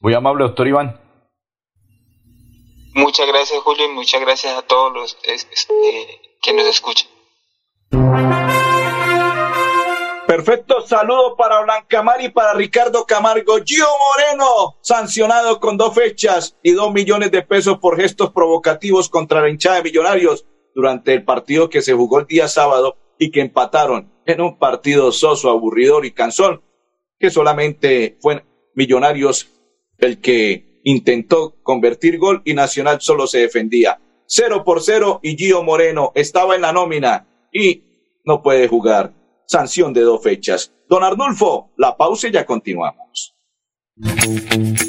Muy 0.00 0.14
amable, 0.14 0.44
doctor 0.44 0.66
Iván. 0.66 1.00
Muchas 2.94 3.28
gracias, 3.28 3.60
Julio, 3.62 3.86
y 3.86 3.92
muchas 3.92 4.20
gracias 4.20 4.58
a 4.58 4.62
todos 4.62 4.92
los 4.92 5.18
este, 5.22 6.20
que 6.42 6.52
nos 6.52 6.66
escuchan. 6.66 7.08
Perfecto, 10.28 10.82
saludo 10.86 11.36
para 11.36 11.62
Blancamar 11.62 12.20
y 12.20 12.28
para 12.28 12.52
Ricardo 12.52 13.06
Camargo. 13.06 13.56
Gio 13.64 13.86
Moreno, 13.86 14.76
sancionado 14.82 15.58
con 15.58 15.78
dos 15.78 15.94
fechas 15.94 16.54
y 16.62 16.72
dos 16.72 16.92
millones 16.92 17.30
de 17.30 17.40
pesos 17.40 17.78
por 17.78 17.96
gestos 17.96 18.30
provocativos 18.30 19.08
contra 19.08 19.40
la 19.40 19.48
hinchada 19.48 19.76
de 19.76 19.84
Millonarios 19.84 20.44
durante 20.74 21.14
el 21.14 21.24
partido 21.24 21.70
que 21.70 21.80
se 21.80 21.94
jugó 21.94 22.18
el 22.18 22.26
día 22.26 22.46
sábado 22.46 22.98
y 23.18 23.30
que 23.30 23.40
empataron 23.40 24.12
en 24.26 24.42
un 24.42 24.58
partido 24.58 25.12
soso, 25.12 25.48
aburridor 25.48 26.04
y 26.04 26.12
cansón, 26.12 26.60
que 27.18 27.30
solamente 27.30 28.18
fue 28.20 28.44
Millonarios 28.74 29.48
el 29.96 30.20
que 30.20 30.78
intentó 30.84 31.54
convertir 31.62 32.18
gol 32.18 32.42
y 32.44 32.52
Nacional 32.52 33.00
solo 33.00 33.26
se 33.26 33.38
defendía. 33.38 33.98
Cero 34.26 34.62
por 34.62 34.82
cero 34.82 35.20
y 35.22 35.38
Gio 35.38 35.62
Moreno 35.62 36.12
estaba 36.14 36.54
en 36.54 36.60
la 36.60 36.72
nómina 36.74 37.26
y 37.50 38.20
no 38.26 38.42
puede 38.42 38.68
jugar 38.68 39.17
sanción 39.48 39.92
de 39.92 40.02
dos 40.02 40.22
fechas. 40.22 40.72
Don 40.88 41.02
Arnulfo, 41.02 41.72
la 41.76 41.96
pausa 41.96 42.28
y 42.28 42.32
ya 42.32 42.46
continuamos. 42.46 43.34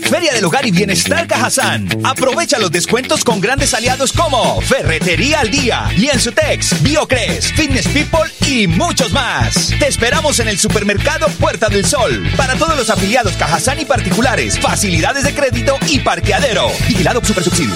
Feria 0.10 0.34
del 0.34 0.46
Hogar 0.46 0.68
y 0.68 0.72
Bienestar 0.72 1.26
Cajazán. 1.26 1.88
Aprovecha 2.04 2.60
los 2.60 2.72
descuentos 2.72 3.24
con 3.24 3.42
grandes 3.42 3.74
aliados 3.74 4.14
como 4.14 4.62
Ferretería 4.62 5.40
al 5.40 5.50
Día, 5.50 5.90
Lienzutex, 5.98 6.84
Biocres, 6.84 7.52
Fitness 7.54 7.88
People 7.88 8.30
y 8.48 8.68
muchos 8.68 9.12
más. 9.12 9.74
Te 9.80 9.88
esperamos 9.88 10.40
en 10.40 10.48
el 10.48 10.60
supermercado 10.60 11.28
Puerta 11.40 11.70
del 11.70 11.86
Sol. 11.86 12.24
Para 12.38 12.56
todos 12.56 12.78
los 12.78 12.90
afiliados 12.90 13.34
Cajazán 13.34 13.80
y 13.80 13.86
particulares, 13.86 14.60
facilidades 14.60 15.24
de 15.24 15.34
crédito 15.34 15.78
y 15.88 16.00
parqueadero. 16.00 16.68
Vigilado 16.88 17.24
Super 17.24 17.44
Subsidio. 17.44 17.76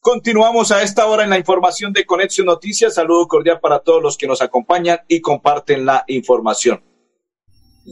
Continuamos 0.00 0.70
a 0.70 0.82
esta 0.82 1.06
hora 1.06 1.24
en 1.24 1.30
la 1.30 1.38
información 1.38 1.92
de 1.92 2.06
Conexión 2.06 2.46
Noticias. 2.46 2.94
Saludo 2.94 3.26
cordial 3.26 3.58
para 3.60 3.80
todos 3.80 4.00
los 4.00 4.16
que 4.16 4.28
nos 4.28 4.40
acompañan 4.40 5.00
y 5.08 5.20
comparten 5.20 5.84
la 5.84 6.04
información. 6.06 6.84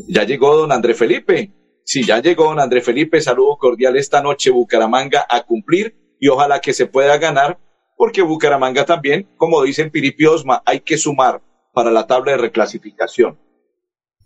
Ya 0.08 0.22
llegó 0.22 0.56
don 0.56 0.70
André 0.70 0.94
Felipe. 0.94 1.52
Sí, 1.84 2.04
ya 2.04 2.22
llegó 2.22 2.44
don 2.44 2.60
André 2.60 2.80
Felipe. 2.80 3.20
Saludo 3.20 3.56
cordial 3.58 3.96
esta 3.96 4.22
noche 4.22 4.50
Bucaramanga 4.50 5.26
a 5.28 5.42
cumplir 5.42 6.16
y 6.20 6.28
ojalá 6.28 6.60
que 6.60 6.72
se 6.72 6.86
pueda 6.86 7.18
ganar 7.18 7.58
porque 7.96 8.22
Bucaramanga 8.22 8.84
también, 8.84 9.28
como 9.36 9.62
dicen 9.62 9.90
Piripi 9.90 10.26
Osma, 10.26 10.62
hay 10.64 10.80
que 10.80 10.98
sumar 10.98 11.42
para 11.72 11.90
la 11.90 12.06
tabla 12.06 12.32
de 12.32 12.38
reclasificación. 12.38 13.38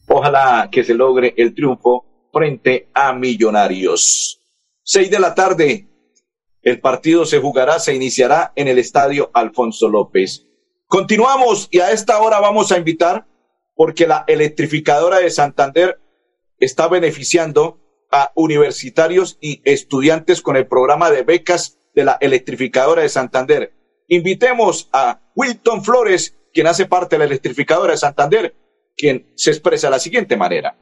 Ojalá 0.06 0.68
que 0.70 0.84
se 0.84 0.92
logre 0.92 1.32
el 1.37 1.54
triunfo 1.54 2.28
frente 2.32 2.90
a 2.92 3.14
Millonarios. 3.14 4.38
Seis 4.82 5.10
de 5.10 5.18
la 5.18 5.34
tarde, 5.34 5.89
el 6.62 6.81
partido 6.81 7.25
se 7.25 7.38
jugará, 7.38 7.79
se 7.79 7.95
iniciará 7.95 8.52
en 8.57 8.69
el 8.69 8.79
estadio 8.79 9.31
Alfonso 9.35 9.88
López. 9.88 10.47
Continuamos 10.87 11.69
y 11.71 11.81
a 11.81 11.93
esta 11.93 12.21
hora 12.21 12.40
vamos 12.40 12.73
a 12.73 12.79
invitar, 12.79 13.26
porque 13.75 14.07
la 14.07 14.25
electrificadora 14.26 15.19
de 15.19 15.31
Santander 15.31 16.00
está 16.59 16.88
beneficiando 16.88 17.81
a 18.11 18.33
universitarios 18.35 19.38
y 19.40 19.62
estudiantes 19.64 20.43
con 20.43 20.57
el 20.57 20.67
programa 20.67 21.11
de 21.11 21.23
becas 21.23 21.79
de 21.95 22.05
la 22.05 22.19
electrificadora 22.21 23.02
de 23.02 23.09
Santander. 23.09 23.73
Invitemos 24.09 24.88
a 24.93 25.21
Wilton 25.35 25.85
Flores, 25.85 26.37
quien 26.52 26.67
hace 26.67 26.87
parte 26.87 27.14
de 27.14 27.21
la 27.21 27.25
electrificadora 27.26 27.93
de 27.93 27.99
Santander, 27.99 28.57
quien 28.97 29.33
se 29.37 29.50
expresa 29.50 29.87
de 29.87 29.93
la 29.93 29.99
siguiente 30.00 30.37
manera. 30.37 30.76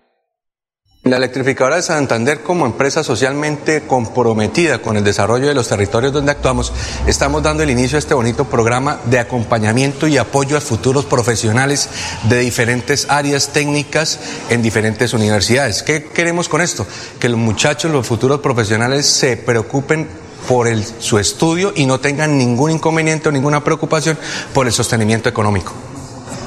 La 1.08 1.16
electrificadora 1.16 1.76
de 1.76 1.82
Santander, 1.82 2.42
como 2.42 2.66
empresa 2.66 3.02
socialmente 3.02 3.84
comprometida 3.86 4.82
con 4.82 4.98
el 4.98 5.04
desarrollo 5.04 5.48
de 5.48 5.54
los 5.54 5.66
territorios 5.66 6.12
donde 6.12 6.32
actuamos, 6.32 6.70
estamos 7.06 7.42
dando 7.42 7.62
el 7.62 7.70
inicio 7.70 7.96
a 7.96 7.98
este 7.98 8.12
bonito 8.12 8.44
programa 8.44 9.00
de 9.06 9.18
acompañamiento 9.18 10.06
y 10.06 10.18
apoyo 10.18 10.58
a 10.58 10.60
futuros 10.60 11.06
profesionales 11.06 11.88
de 12.24 12.40
diferentes 12.40 13.06
áreas 13.08 13.48
técnicas 13.54 14.20
en 14.50 14.60
diferentes 14.60 15.14
universidades. 15.14 15.82
¿Qué 15.82 16.04
queremos 16.04 16.46
con 16.50 16.60
esto? 16.60 16.86
Que 17.18 17.30
los 17.30 17.38
muchachos, 17.38 17.90
los 17.90 18.06
futuros 18.06 18.40
profesionales 18.40 19.06
se 19.06 19.38
preocupen 19.38 20.08
por 20.46 20.68
su 20.98 21.18
estudio 21.18 21.72
y 21.74 21.86
no 21.86 22.00
tengan 22.00 22.36
ningún 22.36 22.70
inconveniente 22.70 23.30
o 23.30 23.32
ninguna 23.32 23.64
preocupación 23.64 24.18
por 24.52 24.66
el 24.66 24.72
sostenimiento 24.74 25.30
económico. 25.30 25.72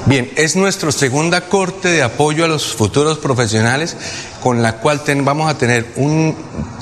Bien, 0.04 0.32
es 0.34 0.56
nuestra 0.56 0.90
segunda 0.90 1.42
corte 1.42 1.88
de 1.88 2.02
apoyo 2.02 2.44
a 2.44 2.48
los 2.48 2.74
futuros 2.74 3.18
profesionales 3.18 3.96
con 4.42 4.60
la 4.60 4.78
cual 4.78 5.00
vamos 5.22 5.48
a 5.48 5.56
tener 5.56 5.92
un 5.94 6.36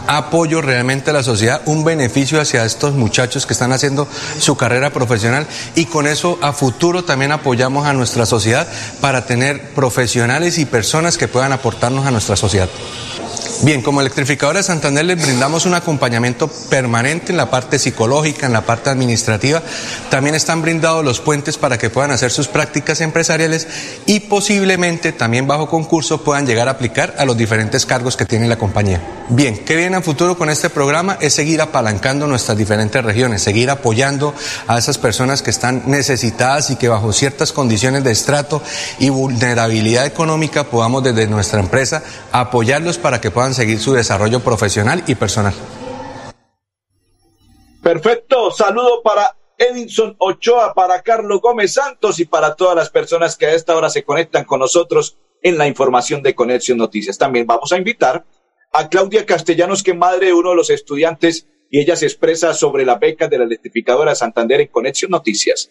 apoyo 0.06 0.62
realmente 0.62 1.10
a 1.10 1.12
la 1.12 1.22
sociedad, 1.22 1.60
un 1.66 1.84
beneficio 1.84 2.40
hacia 2.40 2.64
estos 2.64 2.94
muchachos 2.94 3.44
que 3.44 3.52
están 3.52 3.72
haciendo 3.72 4.08
su 4.38 4.56
carrera 4.56 4.90
profesional 4.90 5.46
y 5.74 5.84
con 5.84 6.06
eso 6.06 6.38
a 6.40 6.54
futuro 6.54 7.04
también 7.04 7.32
apoyamos 7.32 7.86
a 7.86 7.92
nuestra 7.92 8.24
sociedad 8.24 8.66
para 9.02 9.26
tener 9.26 9.74
profesionales 9.74 10.56
y 10.56 10.64
personas 10.64 11.18
que 11.18 11.28
puedan 11.28 11.52
aportarnos 11.52 12.06
a 12.06 12.10
nuestra 12.10 12.36
sociedad. 12.36 12.70
Bien, 13.62 13.82
como 13.82 14.00
electrificadora 14.00 14.60
de 14.60 14.62
Santander 14.62 15.04
les 15.04 15.22
brindamos 15.22 15.66
un 15.66 15.74
acompañamiento 15.74 16.48
permanente 16.48 17.32
en 17.32 17.36
la 17.36 17.50
parte 17.50 17.78
psicológica, 17.78 18.46
en 18.46 18.52
la 18.52 18.62
parte 18.62 18.88
administrativa. 18.90 19.62
También 20.08 20.34
están 20.34 20.62
brindados 20.62 21.04
los 21.04 21.20
puentes 21.20 21.58
para 21.58 21.76
que 21.76 21.90
puedan 21.90 22.10
hacer 22.10 22.30
sus 22.30 22.48
prácticas 22.48 23.00
empresariales 23.02 23.68
y 24.06 24.20
posiblemente 24.20 25.12
también 25.12 25.46
bajo 25.46 25.68
concurso 25.68 26.24
puedan 26.24 26.46
llegar 26.46 26.68
a 26.68 26.72
aplicar 26.72 27.14
a 27.18 27.24
los 27.24 27.36
diferentes 27.36 27.84
cargos 27.84 28.16
que 28.16 28.24
tiene 28.24 28.48
la 28.48 28.56
compañía. 28.56 29.00
Bien, 29.28 29.64
¿qué 29.64 29.76
viene 29.76 29.96
a 29.96 30.00
futuro 30.00 30.36
con 30.36 30.50
este 30.50 30.70
programa? 30.70 31.18
Es 31.20 31.34
seguir 31.34 31.60
apalancando 31.60 32.26
nuestras 32.26 32.56
diferentes 32.56 33.04
regiones, 33.04 33.42
seguir 33.42 33.70
apoyando 33.70 34.34
a 34.66 34.78
esas 34.78 34.98
personas 34.98 35.42
que 35.42 35.50
están 35.50 35.82
necesitadas 35.86 36.70
y 36.70 36.76
que 36.76 36.88
bajo 36.88 37.12
ciertas 37.12 37.52
condiciones 37.52 38.04
de 38.04 38.10
estrato 38.10 38.62
y 38.98 39.10
vulnerabilidad 39.10 40.06
económica 40.06 40.64
podamos 40.64 41.04
desde 41.04 41.26
nuestra 41.26 41.60
empresa 41.60 42.02
apoyarlos 42.32 42.98
para 42.98 43.20
que 43.30 43.34
puedan 43.34 43.54
seguir 43.54 43.78
su 43.78 43.92
desarrollo 43.92 44.40
profesional 44.40 45.04
y 45.06 45.14
personal. 45.14 45.54
Perfecto, 47.80 48.50
saludo 48.50 49.02
para 49.02 49.36
Edinson 49.56 50.16
Ochoa, 50.18 50.74
para 50.74 51.00
Carlos 51.02 51.40
Gómez 51.40 51.74
Santos 51.74 52.18
y 52.18 52.24
para 52.24 52.56
todas 52.56 52.74
las 52.74 52.90
personas 52.90 53.36
que 53.36 53.46
a 53.46 53.54
esta 53.54 53.76
hora 53.76 53.88
se 53.88 54.02
conectan 54.02 54.44
con 54.44 54.58
nosotros 54.58 55.16
en 55.42 55.58
la 55.58 55.66
información 55.66 56.22
de 56.22 56.34
Conexión 56.34 56.78
Noticias. 56.78 57.18
También 57.18 57.46
vamos 57.46 57.72
a 57.72 57.76
invitar 57.76 58.24
a 58.72 58.88
Claudia 58.88 59.24
Castellanos, 59.24 59.82
que 59.82 59.92
es 59.92 59.96
madre 59.96 60.26
de 60.26 60.32
uno 60.32 60.50
de 60.50 60.56
los 60.56 60.70
estudiantes, 60.70 61.46
y 61.70 61.80
ella 61.80 61.94
se 61.94 62.06
expresa 62.06 62.52
sobre 62.52 62.84
la 62.84 62.96
beca 62.96 63.28
de 63.28 63.38
la 63.38 63.44
electrificadora 63.44 64.14
Santander 64.14 64.60
en 64.60 64.68
Conexión 64.68 65.10
Noticias. 65.10 65.70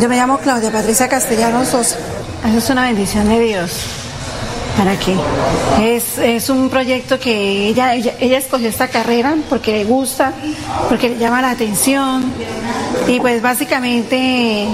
Yo 0.00 0.08
me 0.08 0.16
llamo 0.16 0.38
Claudia 0.38 0.70
Patricia 0.70 1.08
Castellanos 1.08 1.68
Sosa. 1.68 1.98
Eso 2.46 2.58
es 2.58 2.70
una 2.70 2.82
bendición 2.82 3.28
de 3.28 3.40
Dios. 3.40 4.07
¿Para 4.76 4.96
qué? 4.98 5.16
Es, 5.82 6.18
es 6.18 6.48
un 6.50 6.70
proyecto 6.70 7.18
que 7.18 7.68
ella, 7.68 7.94
ella, 7.94 8.38
escogió 8.38 8.68
esta 8.68 8.88
carrera 8.88 9.36
porque 9.48 9.72
le 9.72 9.84
gusta, 9.84 10.32
porque 10.88 11.08
le 11.08 11.18
llama 11.18 11.42
la 11.42 11.50
atención 11.50 12.24
y 13.06 13.18
pues 13.18 13.42
básicamente 13.42 14.68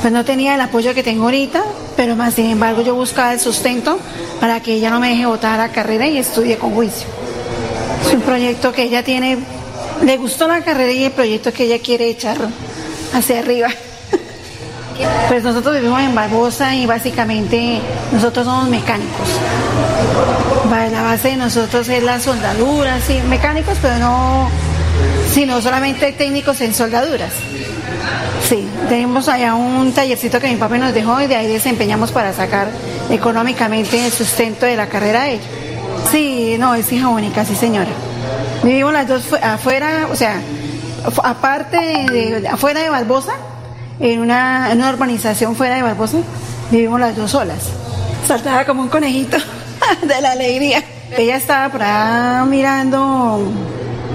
pues 0.00 0.12
no 0.12 0.24
tenía 0.24 0.54
el 0.54 0.60
apoyo 0.60 0.92
que 0.92 1.02
tengo 1.02 1.24
ahorita, 1.24 1.62
pero 1.96 2.16
más 2.16 2.34
sin 2.34 2.46
embargo 2.46 2.82
yo 2.82 2.94
buscaba 2.94 3.32
el 3.32 3.40
sustento 3.40 3.98
para 4.40 4.60
que 4.60 4.74
ella 4.74 4.90
no 4.90 5.00
me 5.00 5.10
deje 5.10 5.26
votar 5.26 5.58
la 5.58 5.70
carrera 5.70 6.06
y 6.06 6.18
estudie 6.18 6.58
con 6.58 6.74
juicio. 6.74 7.06
Es 8.04 8.12
un 8.12 8.20
proyecto 8.20 8.72
que 8.72 8.82
ella 8.82 9.04
tiene, 9.04 9.38
le 10.02 10.16
gustó 10.16 10.48
la 10.48 10.62
carrera 10.62 10.92
y 10.92 11.04
el 11.04 11.12
proyecto 11.12 11.52
que 11.52 11.64
ella 11.64 11.78
quiere 11.78 12.08
echar 12.08 12.36
hacia 13.14 13.38
arriba. 13.38 13.68
Pues 15.28 15.42
nosotros 15.42 15.74
vivimos 15.74 16.00
en 16.00 16.14
Barbosa 16.14 16.74
y 16.74 16.86
básicamente 16.86 17.80
nosotros 18.12 18.46
somos 18.46 18.68
mecánicos. 18.68 19.28
La 20.70 21.02
base 21.02 21.30
de 21.30 21.36
nosotros 21.36 21.88
es 21.88 22.02
la 22.02 22.20
soldadura, 22.20 23.00
sí, 23.00 23.20
mecánicos, 23.28 23.78
pero 23.80 23.98
no, 23.98 24.48
sino 25.32 25.60
solamente 25.60 26.12
técnicos 26.12 26.60
en 26.60 26.74
soldaduras. 26.74 27.30
Sí, 28.48 28.68
tenemos 28.88 29.28
allá 29.28 29.54
un 29.54 29.92
tallercito 29.92 30.38
que 30.40 30.48
mi 30.48 30.56
papá 30.56 30.76
nos 30.76 30.92
dejó 30.92 31.20
y 31.20 31.26
de 31.26 31.36
ahí 31.36 31.46
desempeñamos 31.46 32.12
para 32.12 32.32
sacar 32.32 32.68
económicamente 33.10 34.04
el 34.04 34.12
sustento 34.12 34.66
de 34.66 34.76
la 34.76 34.88
carrera 34.88 35.24
de 35.24 35.34
ella. 35.34 35.42
Sí, 36.10 36.56
no, 36.58 36.74
es 36.74 36.92
hija 36.92 37.08
única, 37.08 37.44
sí 37.44 37.54
señora. 37.54 37.90
Vivimos 38.62 38.92
las 38.92 39.08
dos 39.08 39.32
afuera, 39.42 40.08
o 40.10 40.16
sea, 40.16 40.40
aparte 41.22 41.76
de, 41.76 42.48
afuera 42.48 42.82
de 42.82 42.90
Barbosa, 42.90 43.32
en 44.00 44.20
una, 44.20 44.70
en 44.72 44.78
una 44.78 44.90
urbanización 44.90 45.56
fuera 45.56 45.76
de 45.76 45.82
Barbosa, 45.82 46.18
vivimos 46.70 47.00
las 47.00 47.16
dos 47.16 47.30
solas. 47.30 47.70
Saltaba 48.26 48.64
como 48.64 48.82
un 48.82 48.88
conejito 48.88 49.36
de 50.02 50.20
la 50.20 50.32
alegría. 50.32 50.82
Ella 51.16 51.36
estaba 51.36 51.70
por 51.70 51.82
ahí 51.82 52.46
mirando 52.48 53.52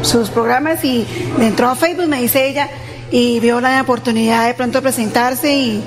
sus 0.02 0.30
programas 0.30 0.84
y 0.84 1.06
entró 1.40 1.70
a 1.70 1.76
Facebook, 1.76 2.08
me 2.08 2.22
dice 2.22 2.48
ella, 2.48 2.70
y 3.12 3.40
vio 3.40 3.62
la 3.62 3.82
oportunidad 3.82 4.48
de 4.48 4.54
pronto 4.54 4.82
presentarse 4.82 5.54
y 5.54 5.84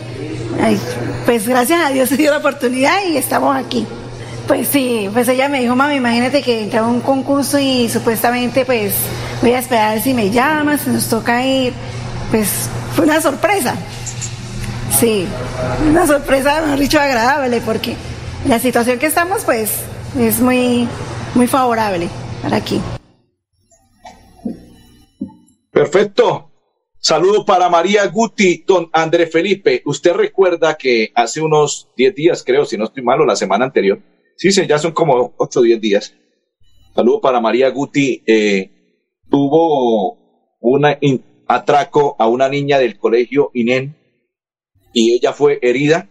pues 1.24 1.48
gracias 1.48 1.80
a 1.84 1.90
Dios 1.90 2.08
se 2.08 2.16
dio 2.16 2.30
la 2.30 2.38
oportunidad 2.38 2.98
y 3.08 3.16
estamos 3.16 3.56
aquí. 3.56 3.86
Pues 4.46 4.68
sí, 4.68 5.08
pues 5.12 5.28
ella 5.28 5.48
me 5.48 5.60
dijo, 5.60 5.76
mami, 5.76 5.94
imagínate 5.94 6.42
que 6.42 6.64
entraba 6.64 6.88
a 6.88 6.90
un 6.90 7.00
concurso 7.00 7.58
y 7.58 7.88
supuestamente 7.88 8.64
pues 8.64 8.94
voy 9.40 9.52
a 9.52 9.60
esperar 9.60 10.00
si 10.00 10.14
me 10.14 10.30
llama, 10.30 10.78
si 10.78 10.90
nos 10.90 11.08
toca 11.08 11.44
ir. 11.44 11.72
Pues 12.30 12.68
fue 12.94 13.04
una 13.04 13.20
sorpresa. 13.20 13.76
Sí, 14.98 15.26
una 15.88 16.06
sorpresa, 16.06 16.60
mejor 16.62 16.78
dicho, 16.78 17.00
agradable, 17.00 17.60
porque 17.60 17.96
la 18.46 18.58
situación 18.58 18.98
que 18.98 19.06
estamos, 19.06 19.44
pues, 19.44 19.80
es 20.18 20.40
muy, 20.40 20.88
muy 21.34 21.46
favorable 21.46 22.08
para 22.42 22.56
aquí. 22.56 22.80
Perfecto. 25.70 26.50
Saludo 26.98 27.44
para 27.44 27.68
María 27.68 28.06
Guti, 28.06 28.62
don 28.64 28.88
André 28.92 29.26
Felipe. 29.26 29.82
Usted 29.86 30.12
recuerda 30.12 30.76
que 30.76 31.10
hace 31.14 31.40
unos 31.40 31.88
10 31.96 32.14
días, 32.14 32.44
creo, 32.44 32.64
si 32.64 32.76
no 32.76 32.84
estoy 32.84 33.02
malo, 33.02 33.24
la 33.26 33.34
semana 33.34 33.64
anterior. 33.64 34.00
Sí, 34.36 34.50
ya 34.66 34.78
son 34.78 34.92
como 34.92 35.34
8 35.36 35.60
o 35.60 35.62
10 35.62 35.80
días. 35.80 36.14
Saludo 36.94 37.20
para 37.20 37.40
María 37.40 37.70
Guti. 37.70 38.22
Eh, 38.26 38.70
tuvo 39.28 40.16
un 40.60 40.84
atraco 41.54 42.16
a 42.18 42.28
una 42.28 42.48
niña 42.48 42.78
del 42.78 42.98
colegio 42.98 43.50
INEN 43.54 43.96
y 44.92 45.14
ella 45.14 45.32
fue 45.32 45.58
herida. 45.62 46.08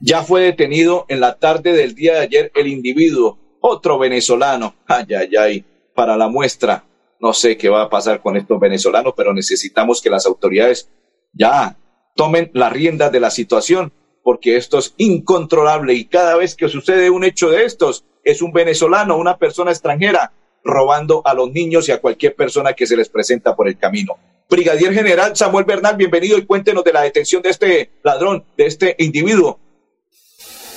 Ya 0.00 0.22
fue 0.22 0.42
detenido 0.42 1.06
en 1.08 1.20
la 1.20 1.38
tarde 1.38 1.72
del 1.72 1.94
día 1.94 2.14
de 2.14 2.20
ayer 2.20 2.52
el 2.54 2.66
individuo, 2.66 3.38
otro 3.60 3.98
venezolano. 3.98 4.74
Ay, 4.86 5.06
ay, 5.14 5.36
ay, 5.36 5.64
para 5.94 6.16
la 6.16 6.28
muestra. 6.28 6.84
No 7.18 7.32
sé 7.32 7.56
qué 7.56 7.68
va 7.68 7.82
a 7.82 7.90
pasar 7.90 8.20
con 8.20 8.36
estos 8.36 8.60
venezolanos, 8.60 9.14
pero 9.16 9.32
necesitamos 9.32 10.02
que 10.02 10.10
las 10.10 10.26
autoridades 10.26 10.90
ya 11.32 11.78
tomen 12.14 12.50
las 12.52 12.72
riendas 12.72 13.10
de 13.10 13.20
la 13.20 13.30
situación, 13.30 13.92
porque 14.22 14.56
esto 14.56 14.78
es 14.78 14.94
incontrolable 14.98 15.94
y 15.94 16.06
cada 16.06 16.36
vez 16.36 16.54
que 16.54 16.68
sucede 16.68 17.08
un 17.08 17.24
hecho 17.24 17.50
de 17.50 17.64
estos, 17.64 18.04
es 18.22 18.42
un 18.42 18.52
venezolano, 18.52 19.16
una 19.16 19.38
persona 19.38 19.70
extranjera, 19.70 20.32
robando 20.66 21.22
a 21.24 21.34
los 21.34 21.50
niños 21.50 21.88
y 21.88 21.92
a 21.92 22.00
cualquier 22.00 22.34
persona 22.34 22.72
que 22.72 22.86
se 22.86 22.96
les 22.96 23.08
presenta 23.08 23.54
por 23.54 23.68
el 23.68 23.78
camino. 23.78 24.16
Brigadier 24.48 24.92
General 24.92 25.36
Samuel 25.36 25.64
Bernal, 25.64 25.96
bienvenido 25.96 26.38
y 26.38 26.46
cuéntenos 26.46 26.84
de 26.84 26.92
la 26.92 27.02
detención 27.02 27.42
de 27.42 27.50
este 27.50 27.90
ladrón, 28.02 28.44
de 28.56 28.66
este 28.66 28.96
individuo. 28.98 29.58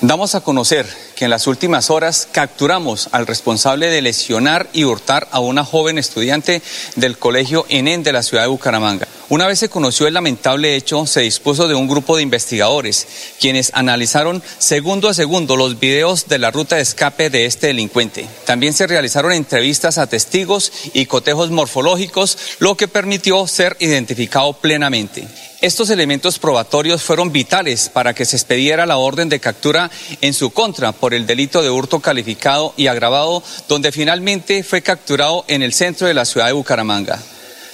Damos 0.01 0.33
a 0.33 0.41
conocer 0.41 0.85
que 1.17 1.25
en 1.25 1.31
las 1.31 1.45
últimas 1.45 1.89
horas 1.89 2.27
capturamos 2.31 3.09
al 3.11 3.27
responsable 3.27 3.87
de 3.87 4.01
lesionar 4.01 4.67
y 4.71 4.85
hurtar 4.85 5.27
a 5.31 5.41
una 5.41 5.65
joven 5.65 5.97
estudiante 5.97 6.61
del 6.95 7.17
colegio 7.17 7.65
ENEN 7.67 8.01
de 8.03 8.13
la 8.13 8.23
ciudad 8.23 8.43
de 8.43 8.49
Bucaramanga. 8.49 9.07
Una 9.29 9.45
vez 9.45 9.59
se 9.59 9.69
conoció 9.69 10.07
el 10.07 10.15
lamentable 10.15 10.75
hecho, 10.75 11.05
se 11.05 11.21
dispuso 11.21 11.67
de 11.67 11.75
un 11.75 11.87
grupo 11.87 12.17
de 12.17 12.23
investigadores, 12.23 13.05
quienes 13.39 13.69
analizaron 13.75 14.41
segundo 14.57 15.07
a 15.07 15.13
segundo 15.13 15.55
los 15.55 15.79
videos 15.79 16.27
de 16.27 16.39
la 16.39 16.49
ruta 16.49 16.77
de 16.77 16.81
escape 16.81 17.29
de 17.29 17.45
este 17.45 17.67
delincuente. 17.67 18.25
También 18.47 18.73
se 18.73 18.87
realizaron 18.87 19.31
entrevistas 19.31 19.99
a 19.99 20.07
testigos 20.07 20.71
y 20.95 21.05
cotejos 21.05 21.51
morfológicos, 21.51 22.39
lo 22.57 22.75
que 22.75 22.87
permitió 22.87 23.45
ser 23.45 23.77
identificado 23.79 24.53
plenamente. 24.53 25.27
Estos 25.61 25.91
elementos 25.91 26.39
probatorios 26.39 27.03
fueron 27.03 27.31
vitales 27.31 27.89
para 27.89 28.15
que 28.15 28.25
se 28.25 28.35
expediera 28.35 28.87
la 28.87 28.97
orden 28.97 29.29
de 29.29 29.39
captura 29.39 29.91
en 30.21 30.33
su 30.33 30.49
contra 30.49 30.91
por 30.91 31.13
el 31.13 31.27
delito 31.27 31.61
de 31.61 31.69
hurto 31.69 31.99
calificado 31.99 32.73
y 32.77 32.87
agravado, 32.87 33.43
donde 33.67 33.91
finalmente 33.91 34.63
fue 34.63 34.81
capturado 34.81 35.45
en 35.47 35.61
el 35.61 35.73
centro 35.73 36.07
de 36.07 36.15
la 36.15 36.25
ciudad 36.25 36.47
de 36.47 36.53
Bucaramanga. 36.53 37.21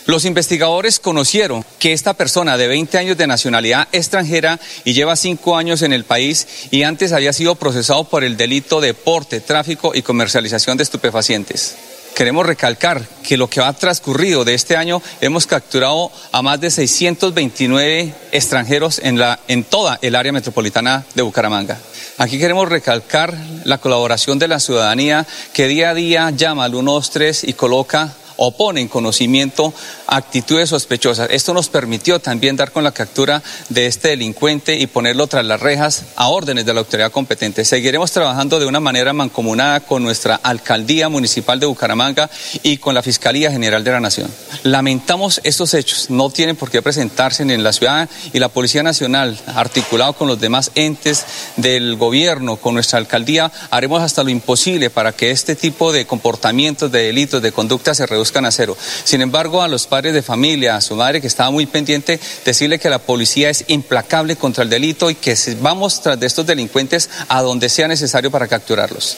Los 0.06 0.26
investigadores 0.26 1.00
conocieron 1.00 1.66
que 1.80 1.92
esta 1.92 2.14
persona 2.14 2.58
de 2.58 2.68
20 2.68 2.98
años 3.00 3.18
de 3.18 3.26
nacionalidad 3.26 3.88
extranjera 3.92 4.60
y 4.84 4.94
lleva 4.94 5.16
5 5.16 5.58
años 5.58 5.82
en 5.82 5.94
el 5.94 6.04
país 6.04 6.48
y 6.70 6.84
antes 6.84 7.12
había 7.12 7.34
sido 7.34 7.56
procesado 7.56 8.04
por 8.04 8.24
el 8.24 8.38
delito 8.38 8.82
de 8.82 8.94
porte, 8.94 9.40
tráfico 9.40 9.94
y 9.96 10.04
comercialización 10.04 10.78
de 10.78 10.84
estupefacientes. 10.84 11.76
Queremos 12.16 12.46
recalcar 12.46 13.04
que 13.28 13.36
lo 13.36 13.50
que 13.50 13.62
ha 13.62 13.74
transcurrido 13.74 14.46
de 14.46 14.54
este 14.54 14.78
año 14.78 15.02
hemos 15.22 15.48
capturado 15.48 16.12
a 16.32 16.42
más 16.44 16.62
de 16.62 16.70
629 16.70 18.14
extranjeros 18.32 19.00
en, 19.04 19.18
la, 19.18 19.40
en 19.48 19.64
toda 19.64 19.98
el 20.04 20.16
área 20.16 20.32
metropolitana 20.32 21.04
de 21.16 21.24
Bucaramanga. 21.24 21.80
Aquí 22.20 22.38
queremos 22.38 22.70
recalcar 22.70 23.34
la 23.66 23.80
colaboración 23.80 24.38
de 24.38 24.48
la 24.48 24.60
ciudadanía 24.60 25.26
que 25.52 25.68
día 25.68 25.90
a 25.90 25.94
día 25.96 26.30
llama 26.30 26.64
al 26.64 26.72
123 26.72 27.44
y 27.46 27.54
coloca 27.54 28.14
o 28.38 28.52
pone 28.52 28.82
en 28.82 28.88
conocimiento 28.88 29.74
actitudes 30.08 30.70
sospechosas. 30.70 31.30
Esto 31.32 31.54
nos 31.54 31.70
permitió 31.70 32.20
también 32.20 32.56
dar 32.56 32.72
con 32.72 32.84
la 32.84 32.92
captura 32.92 33.42
de 33.70 33.86
este 33.88 34.10
delincuente 34.10 34.78
y 34.78 34.88
ponerlo 34.88 35.28
tras 35.28 35.46
las 35.46 35.60
rejas 35.60 36.04
a 36.16 36.30
órdenes 36.30 36.66
de 36.66 36.74
la 36.74 36.82
autoridad 36.82 37.12
competente. 37.12 37.66
Seguiremos 37.66 38.12
trabajando 38.12 38.60
de 38.60 38.66
una 38.66 38.80
manera 38.80 39.14
mancomunada 39.14 39.80
con 39.80 40.04
nuestra 40.04 40.36
alcaldía 40.36 41.10
municipal 41.10 41.60
de 41.60 41.66
Bucaramanga 41.66 42.30
y 42.64 42.78
con 42.78 42.94
la 42.94 43.04
Fiscalía 43.04 43.52
General 43.52 43.84
de 43.84 43.92
la 43.92 44.00
Nación. 44.00 44.32
Lamentamos 44.64 45.42
estos 45.44 45.74
hechos, 45.74 46.10
no 46.10 46.30
tienen 46.30 46.56
por 46.56 46.70
qué 46.70 46.82
presentarse 46.82 47.44
en 47.44 47.64
la 47.64 47.74
ciudad 47.74 48.10
y 48.34 48.40
la 48.40 48.50
Policía 48.50 48.84
Nacional, 48.84 49.38
articulado 49.48 50.14
con 50.14 50.28
los 50.28 50.40
demás 50.40 50.72
entes 50.76 51.26
del 51.58 51.96
gobierno, 51.96 52.58
con 52.58 52.74
nuestra 52.74 53.00
alcaldía, 53.00 53.52
haremos 53.70 54.02
hasta 54.02 54.24
lo 54.24 54.30
imposible 54.30 54.90
para 54.90 55.12
que 55.12 55.32
este 55.32 55.56
tipo 55.56 55.92
de 55.92 56.06
comportamientos, 56.06 56.92
de 56.92 57.04
delitos, 57.04 57.42
de 57.42 57.52
conducta 57.52 57.94
se 57.94 58.06
reduzcan 58.06 58.25
cero. 58.52 58.78
Sin 59.04 59.22
embargo, 59.22 59.62
a 59.62 59.68
los 59.68 59.88
padres 59.88 60.14
de 60.14 60.22
familia, 60.22 60.76
a 60.76 60.82
su 60.82 60.96
madre 60.96 61.22
que 61.22 61.28
estaba 61.28 61.52
muy 61.52 61.66
pendiente, 61.66 62.20
decirle 62.46 62.80
que 62.80 62.90
la 62.90 63.00
policía 63.00 63.50
es 63.50 63.66
implacable 63.68 64.36
contra 64.36 64.64
el 64.64 64.70
delito 64.70 65.10
y 65.10 65.16
que 65.16 65.36
vamos 65.62 66.02
tras 66.02 66.20
de 66.20 66.28
estos 66.28 66.46
delincuentes 66.46 67.10
a 67.28 67.42
donde 67.42 67.70
sea 67.70 67.88
necesario 67.88 68.32
para 68.32 68.48
capturarlos. 68.48 69.18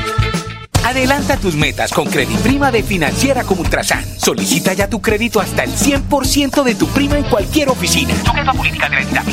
Adelanta 0.83 1.37
tus 1.37 1.55
metas 1.55 1.91
con 1.93 2.07
Prima 2.43 2.71
de 2.71 2.81
Financiera 2.81 3.43
como 3.43 3.61
Ultrasan. 3.61 4.03
Solicita 4.19 4.73
ya 4.73 4.89
tu 4.89 4.99
crédito 4.99 5.39
hasta 5.39 5.63
el 5.63 5.69
100% 5.69 6.63
de 6.63 6.75
tu 6.75 6.87
prima 6.87 7.17
en 7.17 7.23
cualquier 7.25 7.69
oficina. 7.69 8.15
Sujeto 8.25 8.49
a 8.49 8.53
política 8.53 8.89
de 8.89 8.95
la 8.95 9.01
entidad 9.01 9.23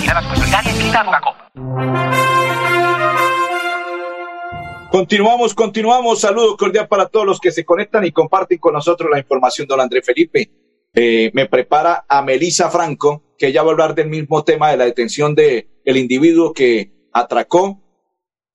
Continuamos, 4.91 5.55
continuamos. 5.55 6.21
Saludo 6.21 6.57
cordial 6.57 6.87
para 6.87 7.09
todos 7.09 7.27
los 7.27 7.41
que 7.41 7.51
se 7.51 7.65
conectan 7.65 8.05
y 8.05 8.13
comparten 8.13 8.59
con 8.59 8.75
nosotros 8.75 9.11
la 9.11 9.19
información, 9.19 9.67
don 9.67 9.81
André 9.81 10.03
Felipe. 10.03 10.51
Eh, 10.95 11.31
me 11.33 11.47
prepara 11.47 12.05
a 12.09 12.23
Melisa 12.23 12.71
Franco, 12.71 13.23
que 13.39 13.49
ella 13.49 13.63
va 13.63 13.71
a 13.71 13.73
hablar 13.73 13.95
del 13.95 14.09
mismo 14.09 14.45
tema 14.45 14.71
de 14.71 14.77
la 14.77 14.85
detención 14.85 15.35
de 15.35 15.69
el 15.85 15.97
individuo 15.97 16.53
que 16.53 16.93
atracó 17.13 17.81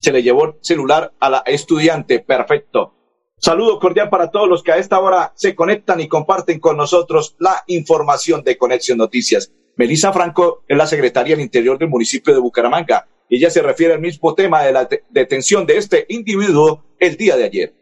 se 0.03 0.11
le 0.11 0.21
llevó 0.21 0.45
el 0.45 0.53
celular 0.59 1.13
a 1.19 1.29
la 1.29 1.43
estudiante. 1.45 2.19
Perfecto. 2.19 2.93
Saludo 3.37 3.79
cordial 3.79 4.09
para 4.09 4.31
todos 4.31 4.49
los 4.49 4.61
que 4.61 4.73
a 4.73 4.77
esta 4.77 4.99
hora 4.99 5.31
se 5.35 5.55
conectan 5.55 6.01
y 6.01 6.07
comparten 6.07 6.59
con 6.59 6.77
nosotros 6.77 7.35
la 7.39 7.63
información 7.67 8.43
de 8.43 8.57
Conexión 8.57 8.97
Noticias. 8.97 9.51
Melissa 9.77 10.11
Franco 10.11 10.63
es 10.67 10.77
la 10.77 10.87
secretaria 10.87 11.35
del 11.35 11.43
Interior 11.43 11.77
del 11.77 11.89
municipio 11.89 12.33
de 12.33 12.39
Bucaramanga. 12.39 13.07
Ella 13.29 13.49
se 13.49 13.61
refiere 13.61 13.93
al 13.93 14.01
mismo 14.01 14.35
tema 14.35 14.61
de 14.61 14.73
la 14.73 14.87
detención 15.09 15.65
de 15.65 15.77
este 15.77 16.05
individuo 16.09 16.83
el 16.99 17.15
día 17.15 17.35
de 17.37 17.45
ayer. 17.45 17.73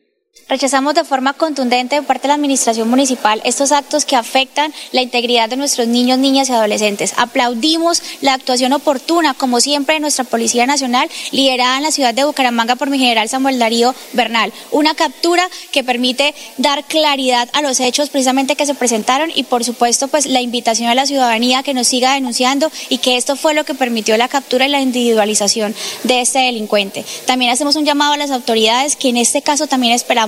Rechazamos 0.47 0.95
de 0.95 1.03
forma 1.03 1.33
contundente 1.33 1.95
de 1.95 2.01
parte 2.01 2.23
de 2.23 2.27
la 2.29 2.33
Administración 2.33 2.89
Municipal 2.89 3.41
estos 3.45 3.71
actos 3.71 4.05
que 4.05 4.15
afectan 4.17 4.73
la 4.91 5.01
integridad 5.01 5.49
de 5.49 5.55
nuestros 5.57 5.87
niños, 5.87 6.19
niñas 6.19 6.49
y 6.49 6.53
adolescentes. 6.53 7.13
Aplaudimos 7.17 8.01
la 8.21 8.33
actuación 8.33 8.73
oportuna, 8.73 9.33
como 9.33 9.61
siempre, 9.61 9.95
de 9.95 10.01
nuestra 10.01 10.25
Policía 10.25 10.65
Nacional, 10.65 11.09
liderada 11.31 11.77
en 11.77 11.83
la 11.83 11.91
ciudad 11.91 12.13
de 12.13 12.23
Bucaramanga 12.23 12.75
por 12.75 12.89
mi 12.89 12.99
general 12.99 13.29
Samuel 13.29 13.59
Darío 13.59 13.95
Bernal. 14.13 14.51
Una 14.71 14.93
captura 14.93 15.47
que 15.71 15.83
permite 15.83 16.33
dar 16.57 16.83
claridad 16.85 17.49
a 17.53 17.61
los 17.61 17.79
hechos 17.79 18.09
precisamente 18.09 18.55
que 18.55 18.65
se 18.65 18.73
presentaron 18.73 19.31
y, 19.33 19.43
por 19.43 19.63
supuesto, 19.63 20.09
pues 20.09 20.25
la 20.25 20.41
invitación 20.41 20.89
a 20.89 20.95
la 20.95 21.05
ciudadanía 21.05 21.63
que 21.63 21.73
nos 21.73 21.87
siga 21.87 22.13
denunciando 22.13 22.71
y 22.89 22.99
que 22.99 23.15
esto 23.15 23.35
fue 23.37 23.53
lo 23.53 23.63
que 23.63 23.73
permitió 23.73 24.17
la 24.17 24.27
captura 24.27 24.65
y 24.65 24.69
la 24.69 24.81
individualización 24.81 25.75
de 26.03 26.21
este 26.21 26.39
delincuente. 26.39 27.05
También 27.25 27.51
hacemos 27.51 27.75
un 27.75 27.85
llamado 27.85 28.13
a 28.13 28.17
las 28.17 28.31
autoridades 28.31 28.95
que 28.95 29.09
en 29.09 29.17
este 29.17 29.41
caso 29.41 29.67
también 29.67 29.93
esperamos 29.93 30.20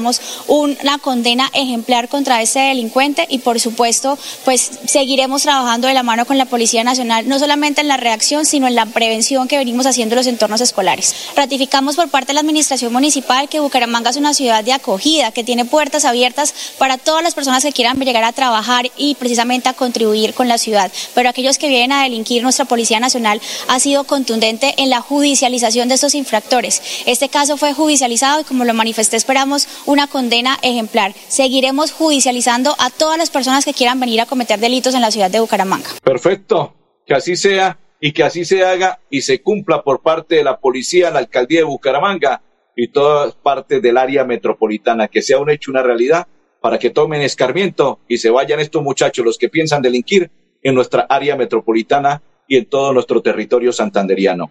una 0.47 0.97
condena 0.99 1.49
ejemplar 1.53 2.09
contra 2.09 2.41
este 2.41 2.59
delincuente 2.59 3.25
y 3.29 3.39
por 3.39 3.59
supuesto 3.59 4.17
pues 4.45 4.71
seguiremos 4.85 5.43
trabajando 5.43 5.87
de 5.87 5.93
la 5.93 6.03
mano 6.03 6.25
con 6.25 6.37
la 6.37 6.45
Policía 6.45 6.83
Nacional, 6.83 7.27
no 7.27 7.39
solamente 7.39 7.81
en 7.81 7.87
la 7.87 7.97
reacción, 7.97 8.45
sino 8.45 8.67
en 8.67 8.75
la 8.75 8.85
prevención 8.85 9.47
que 9.47 9.57
venimos 9.57 9.85
haciendo 9.85 10.13
en 10.13 10.17
los 10.17 10.27
entornos 10.27 10.61
escolares. 10.61 11.15
Ratificamos 11.35 11.95
por 11.95 12.09
parte 12.09 12.27
de 12.27 12.33
la 12.35 12.41
Administración 12.41 12.93
Municipal 12.93 13.49
que 13.49 13.59
Bucaramanga 13.59 14.09
es 14.09 14.17
una 14.17 14.33
ciudad 14.33 14.63
de 14.63 14.73
acogida, 14.73 15.31
que 15.31 15.43
tiene 15.43 15.65
puertas 15.65 16.05
abiertas 16.05 16.53
para 16.77 16.97
todas 16.97 17.23
las 17.23 17.33
personas 17.33 17.63
que 17.63 17.71
quieran 17.71 17.99
llegar 17.99 18.23
a 18.23 18.33
trabajar 18.33 18.91
y 18.97 19.15
precisamente 19.15 19.69
a 19.69 19.73
contribuir 19.73 20.33
con 20.33 20.47
la 20.47 20.57
ciudad. 20.57 20.91
Pero 21.13 21.29
aquellos 21.29 21.57
que 21.57 21.69
vienen 21.69 21.91
a 21.91 22.03
delinquir, 22.03 22.43
nuestra 22.43 22.65
Policía 22.65 22.99
Nacional 22.99 23.41
ha 23.67 23.79
sido 23.79 24.03
contundente 24.03 24.73
en 24.77 24.89
la 24.89 25.01
judicialización 25.01 25.87
de 25.87 25.95
estos 25.95 26.15
infractores. 26.15 26.81
Este 27.05 27.29
caso 27.29 27.57
fue 27.57 27.73
judicializado 27.73 28.41
y 28.41 28.43
como 28.43 28.65
lo 28.65 28.73
manifesté 28.73 29.17
esperamos 29.17 29.67
una 29.85 30.07
condena 30.07 30.57
ejemplar. 30.61 31.13
Seguiremos 31.27 31.91
judicializando 31.91 32.75
a 32.79 32.89
todas 32.89 33.17
las 33.17 33.29
personas 33.29 33.65
que 33.65 33.73
quieran 33.73 33.99
venir 33.99 34.21
a 34.21 34.25
cometer 34.25 34.59
delitos 34.59 34.95
en 34.95 35.01
la 35.01 35.11
ciudad 35.11 35.31
de 35.31 35.39
Bucaramanga. 35.39 35.89
Perfecto, 36.03 36.75
que 37.05 37.13
así 37.13 37.35
sea 37.35 37.79
y 37.99 38.11
que 38.11 38.23
así 38.23 38.45
se 38.45 38.65
haga 38.65 38.99
y 39.09 39.21
se 39.21 39.41
cumpla 39.41 39.83
por 39.83 40.01
parte 40.01 40.35
de 40.35 40.43
la 40.43 40.59
policía, 40.59 41.09
la 41.11 41.19
alcaldía 41.19 41.59
de 41.59 41.65
Bucaramanga 41.65 42.41
y 42.75 42.89
todas 42.89 43.35
partes 43.35 43.81
del 43.81 43.97
área 43.97 44.25
metropolitana, 44.25 45.07
que 45.07 45.21
sea 45.21 45.39
un 45.39 45.49
hecho, 45.49 45.71
una 45.71 45.83
realidad, 45.83 46.27
para 46.61 46.79
que 46.79 46.89
tomen 46.89 47.21
escarmiento 47.21 47.99
y 48.07 48.17
se 48.17 48.29
vayan 48.29 48.59
estos 48.59 48.83
muchachos, 48.83 49.25
los 49.25 49.37
que 49.37 49.49
piensan 49.49 49.81
delinquir 49.81 50.31
en 50.61 50.75
nuestra 50.75 51.01
área 51.09 51.35
metropolitana 51.35 52.23
y 52.47 52.57
en 52.57 52.65
todo 52.65 52.93
nuestro 52.93 53.21
territorio 53.21 53.71
santanderiano. 53.71 54.49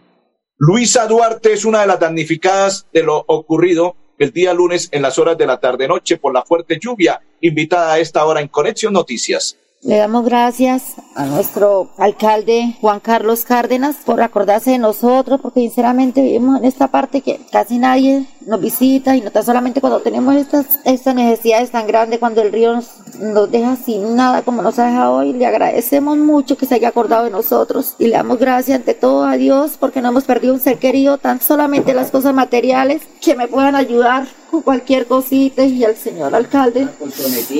Luisa 0.58 1.06
Duarte 1.06 1.52
es 1.52 1.64
una 1.64 1.80
de 1.80 1.86
las 1.86 1.98
damnificadas 1.98 2.86
de 2.92 3.02
lo 3.02 3.24
ocurrido 3.26 3.96
el 4.18 4.32
día 4.32 4.54
lunes 4.54 4.88
en 4.92 5.02
las 5.02 5.18
horas 5.18 5.36
de 5.38 5.46
la 5.46 5.58
tarde-noche 5.58 6.16
por 6.16 6.32
la 6.32 6.42
fuerte 6.42 6.78
lluvia, 6.80 7.20
invitada 7.40 7.94
a 7.94 7.98
esta 7.98 8.24
hora 8.24 8.40
en 8.40 8.48
Conexión 8.48 8.92
Noticias. 8.92 9.56
Le 9.82 9.96
damos 9.96 10.24
gracias 10.24 10.94
a 11.16 11.26
nuestro 11.26 11.90
alcalde 11.98 12.76
Juan 12.80 13.00
Carlos 13.00 13.44
Cárdenas 13.44 13.96
por 14.04 14.22
acordarse 14.22 14.70
de 14.70 14.78
nosotros, 14.78 15.40
porque 15.40 15.60
sinceramente 15.60 16.22
vivimos 16.22 16.60
en 16.60 16.66
esta 16.66 16.86
parte 16.86 17.20
que 17.20 17.40
casi 17.50 17.78
nadie 17.78 18.24
nos 18.46 18.60
visita 18.60 19.16
y 19.16 19.20
no 19.20 19.30
tan 19.30 19.44
solamente 19.44 19.80
cuando 19.80 20.00
tenemos 20.00 20.34
estas, 20.36 20.66
estas 20.84 21.14
necesidades 21.14 21.70
tan 21.70 21.86
grandes, 21.86 22.18
cuando 22.18 22.42
el 22.42 22.52
río 22.52 22.74
nos, 22.74 22.90
nos 23.18 23.50
deja 23.50 23.76
sin 23.76 24.16
nada 24.16 24.42
como 24.42 24.62
nos 24.62 24.78
ha 24.78 24.86
dejado 24.86 25.14
hoy. 25.14 25.32
Le 25.32 25.46
agradecemos 25.46 26.18
mucho 26.18 26.56
que 26.56 26.66
se 26.66 26.74
haya 26.74 26.88
acordado 26.88 27.24
de 27.24 27.30
nosotros 27.30 27.96
y 27.98 28.06
le 28.06 28.16
damos 28.16 28.38
gracias 28.38 28.78
ante 28.78 28.94
todo 28.94 29.24
a 29.24 29.36
Dios 29.36 29.76
porque 29.78 30.02
no 30.02 30.08
hemos 30.08 30.24
perdido 30.24 30.54
un 30.54 30.60
ser 30.60 30.78
querido, 30.78 31.18
tan 31.18 31.40
solamente 31.40 31.94
las 31.94 32.10
cosas 32.10 32.34
materiales 32.34 33.02
que 33.20 33.34
me 33.34 33.48
puedan 33.48 33.74
ayudar 33.74 34.26
con 34.50 34.62
cualquier 34.62 35.06
cosita 35.06 35.64
y 35.64 35.82
al 35.84 35.96
señor 35.96 36.34
alcalde 36.34 36.86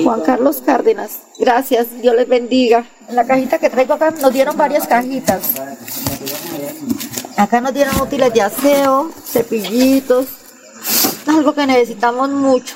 Juan 0.03 0.21
Carlos 0.21 0.61
Cárdenas. 0.63 1.21
Gracias, 1.39 1.87
Dios 2.01 2.15
les 2.15 2.27
bendiga. 2.27 2.85
En 3.09 3.15
la 3.15 3.25
cajita 3.25 3.57
que 3.57 3.69
traigo 3.69 3.93
acá 3.93 4.11
nos 4.11 4.31
dieron 4.31 4.55
varias 4.55 4.87
cajitas. 4.87 5.53
Acá 7.35 7.61
nos 7.61 7.73
dieron 7.73 7.99
útiles 7.99 8.31
de 8.31 8.41
aseo, 8.41 9.09
cepillitos, 9.25 10.27
algo 11.33 11.53
que 11.53 11.65
necesitamos 11.65 12.29
mucho. 12.29 12.75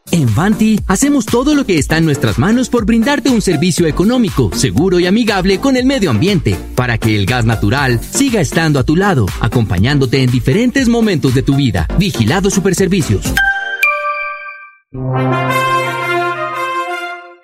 En 0.21 0.35
Vanti 0.35 0.79
hacemos 0.87 1.25
todo 1.25 1.55
lo 1.55 1.65
que 1.65 1.79
está 1.79 1.97
en 1.97 2.05
nuestras 2.05 2.37
manos 2.37 2.69
por 2.69 2.85
brindarte 2.85 3.31
un 3.31 3.41
servicio 3.41 3.87
económico, 3.87 4.51
seguro 4.53 4.99
y 4.99 5.07
amigable 5.07 5.59
con 5.59 5.75
el 5.75 5.85
medio 5.85 6.11
ambiente, 6.11 6.55
para 6.75 6.99
que 6.99 7.15
el 7.15 7.25
gas 7.25 7.43
natural 7.43 7.99
siga 7.99 8.39
estando 8.39 8.77
a 8.79 8.83
tu 8.83 8.95
lado, 8.95 9.25
acompañándote 9.39 10.21
en 10.21 10.29
diferentes 10.29 10.87
momentos 10.89 11.33
de 11.33 11.41
tu 11.41 11.55
vida. 11.55 11.87
Vigilado 11.97 12.51
Superservicios. 12.51 13.33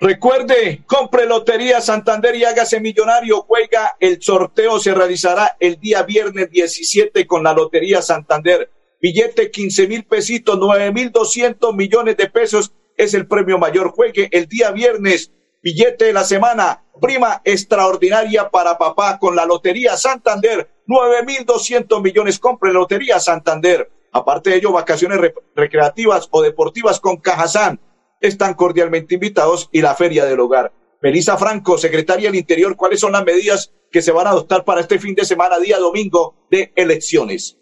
Recuerde, 0.00 0.84
compre 0.86 1.26
Lotería 1.26 1.80
Santander 1.80 2.36
y 2.36 2.44
hágase 2.44 2.78
millonario. 2.78 3.42
Juega, 3.42 3.96
el 3.98 4.22
sorteo 4.22 4.78
se 4.78 4.94
realizará 4.94 5.56
el 5.58 5.80
día 5.80 6.04
viernes 6.04 6.48
17 6.48 7.26
con 7.26 7.42
la 7.42 7.52
Lotería 7.52 8.00
Santander. 8.02 8.70
Billete 9.00 9.52
15 9.52 9.86
mil 9.86 10.04
pesitos, 10.04 10.58
9 10.58 10.92
mil 10.92 11.12
200 11.12 11.72
millones 11.72 12.16
de 12.16 12.28
pesos 12.28 12.72
es 12.96 13.14
el 13.14 13.28
premio 13.28 13.56
mayor. 13.56 13.90
Juegue 13.90 14.28
el 14.32 14.46
día 14.46 14.72
viernes, 14.72 15.32
billete 15.62 16.06
de 16.06 16.12
la 16.12 16.24
semana, 16.24 16.84
prima 17.00 17.40
extraordinaria 17.44 18.50
para 18.50 18.76
papá 18.76 19.20
con 19.20 19.36
la 19.36 19.46
Lotería 19.46 19.96
Santander, 19.96 20.68
9 20.86 21.24
mil 21.24 21.44
200 21.44 22.02
millones. 22.02 22.40
Compre 22.40 22.72
Lotería 22.72 23.20
Santander. 23.20 23.88
Aparte 24.10 24.50
de 24.50 24.56
ello, 24.56 24.72
vacaciones 24.72 25.20
recreativas 25.54 26.26
o 26.32 26.42
deportivas 26.42 26.98
con 26.98 27.18
Cajazán. 27.18 27.80
Están 28.20 28.54
cordialmente 28.54 29.14
invitados 29.14 29.68
y 29.70 29.80
la 29.80 29.94
Feria 29.94 30.24
del 30.24 30.40
Hogar. 30.40 30.72
Melissa 31.00 31.36
Franco, 31.36 31.78
secretaria 31.78 32.30
del 32.30 32.40
Interior, 32.40 32.74
¿cuáles 32.74 32.98
son 32.98 33.12
las 33.12 33.24
medidas 33.24 33.72
que 33.92 34.02
se 34.02 34.10
van 34.10 34.26
a 34.26 34.30
adoptar 34.30 34.64
para 34.64 34.80
este 34.80 34.98
fin 34.98 35.14
de 35.14 35.24
semana, 35.24 35.60
día 35.60 35.78
domingo 35.78 36.34
de 36.50 36.72
elecciones? 36.74 37.58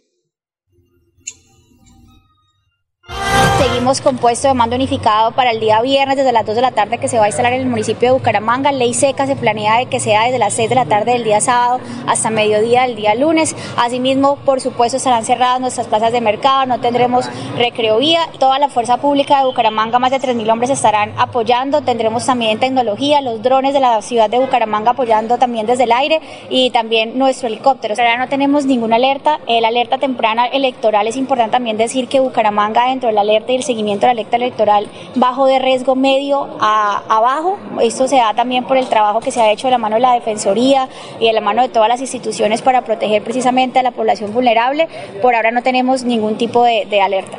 Seguimos 3.76 4.00
con 4.00 4.16
puesto 4.16 4.48
de 4.48 4.54
mando 4.54 4.74
unificado 4.74 5.32
para 5.32 5.50
el 5.50 5.60
día 5.60 5.82
viernes 5.82 6.16
desde 6.16 6.32
las 6.32 6.46
2 6.46 6.56
de 6.56 6.62
la 6.62 6.70
tarde 6.70 6.96
que 6.96 7.08
se 7.08 7.18
va 7.18 7.26
a 7.26 7.28
instalar 7.28 7.52
en 7.52 7.60
el 7.60 7.66
municipio 7.66 8.08
de 8.08 8.12
Bucaramanga. 8.14 8.72
Ley 8.72 8.94
seca 8.94 9.26
se 9.26 9.36
planea 9.36 9.76
de 9.76 9.84
que 9.84 10.00
sea 10.00 10.24
desde 10.24 10.38
las 10.38 10.54
6 10.54 10.70
de 10.70 10.74
la 10.74 10.86
tarde 10.86 11.12
del 11.12 11.24
día 11.24 11.42
sábado 11.42 11.80
hasta 12.06 12.30
mediodía 12.30 12.84
del 12.84 12.96
día 12.96 13.14
lunes. 13.14 13.54
Asimismo, 13.76 14.36
por 14.36 14.62
supuesto, 14.62 14.96
estarán 14.96 15.26
cerradas 15.26 15.60
nuestras 15.60 15.88
plazas 15.88 16.10
de 16.10 16.22
mercado, 16.22 16.64
no 16.64 16.80
tendremos 16.80 17.26
recreovía. 17.58 18.20
Toda 18.38 18.58
la 18.58 18.70
fuerza 18.70 18.96
pública 18.96 19.40
de 19.40 19.44
Bucaramanga, 19.44 19.98
más 19.98 20.10
de 20.10 20.20
3.000 20.20 20.50
hombres 20.50 20.70
estarán 20.70 21.12
apoyando. 21.18 21.82
Tendremos 21.82 22.24
también 22.24 22.58
tecnología, 22.58 23.20
los 23.20 23.42
drones 23.42 23.74
de 23.74 23.80
la 23.80 24.00
ciudad 24.00 24.30
de 24.30 24.38
Bucaramanga 24.38 24.92
apoyando 24.92 25.36
también 25.36 25.66
desde 25.66 25.84
el 25.84 25.92
aire 25.92 26.22
y 26.48 26.70
también 26.70 27.18
nuestro 27.18 27.48
helicóptero. 27.48 27.94
Ahora 27.98 28.16
no 28.16 28.30
tenemos 28.30 28.64
ninguna 28.64 28.96
alerta. 28.96 29.38
La 29.46 29.68
alerta 29.68 29.98
temprana 29.98 30.46
electoral 30.46 31.06
es 31.08 31.16
importante 31.18 31.52
también 31.52 31.76
decir 31.76 32.08
que 32.08 32.20
Bucaramanga 32.20 32.88
dentro 32.88 33.10
de 33.10 33.14
la 33.14 33.20
alerta 33.20 33.52
seguimiento 33.66 34.06
de 34.06 34.14
la 34.14 34.20
alerta 34.20 34.36
electoral 34.36 34.88
bajo 35.16 35.46
de 35.46 35.58
riesgo 35.58 35.94
medio 35.94 36.48
a, 36.60 37.02
abajo. 37.08 37.58
Esto 37.82 38.08
se 38.08 38.16
da 38.16 38.34
también 38.34 38.64
por 38.64 38.76
el 38.76 38.88
trabajo 38.88 39.20
que 39.20 39.30
se 39.30 39.40
ha 39.40 39.52
hecho 39.52 39.66
de 39.66 39.72
la 39.72 39.78
mano 39.78 39.96
de 39.96 40.00
la 40.00 40.14
Defensoría 40.14 40.88
y 41.20 41.26
de 41.26 41.32
la 41.32 41.40
mano 41.40 41.62
de 41.62 41.68
todas 41.68 41.88
las 41.88 42.00
instituciones 42.00 42.62
para 42.62 42.82
proteger 42.82 43.22
precisamente 43.22 43.78
a 43.78 43.82
la 43.82 43.90
población 43.90 44.32
vulnerable. 44.32 44.88
Por 45.20 45.34
ahora 45.34 45.50
no 45.50 45.62
tenemos 45.62 46.04
ningún 46.04 46.38
tipo 46.38 46.64
de, 46.64 47.00
alerta. 47.00 47.38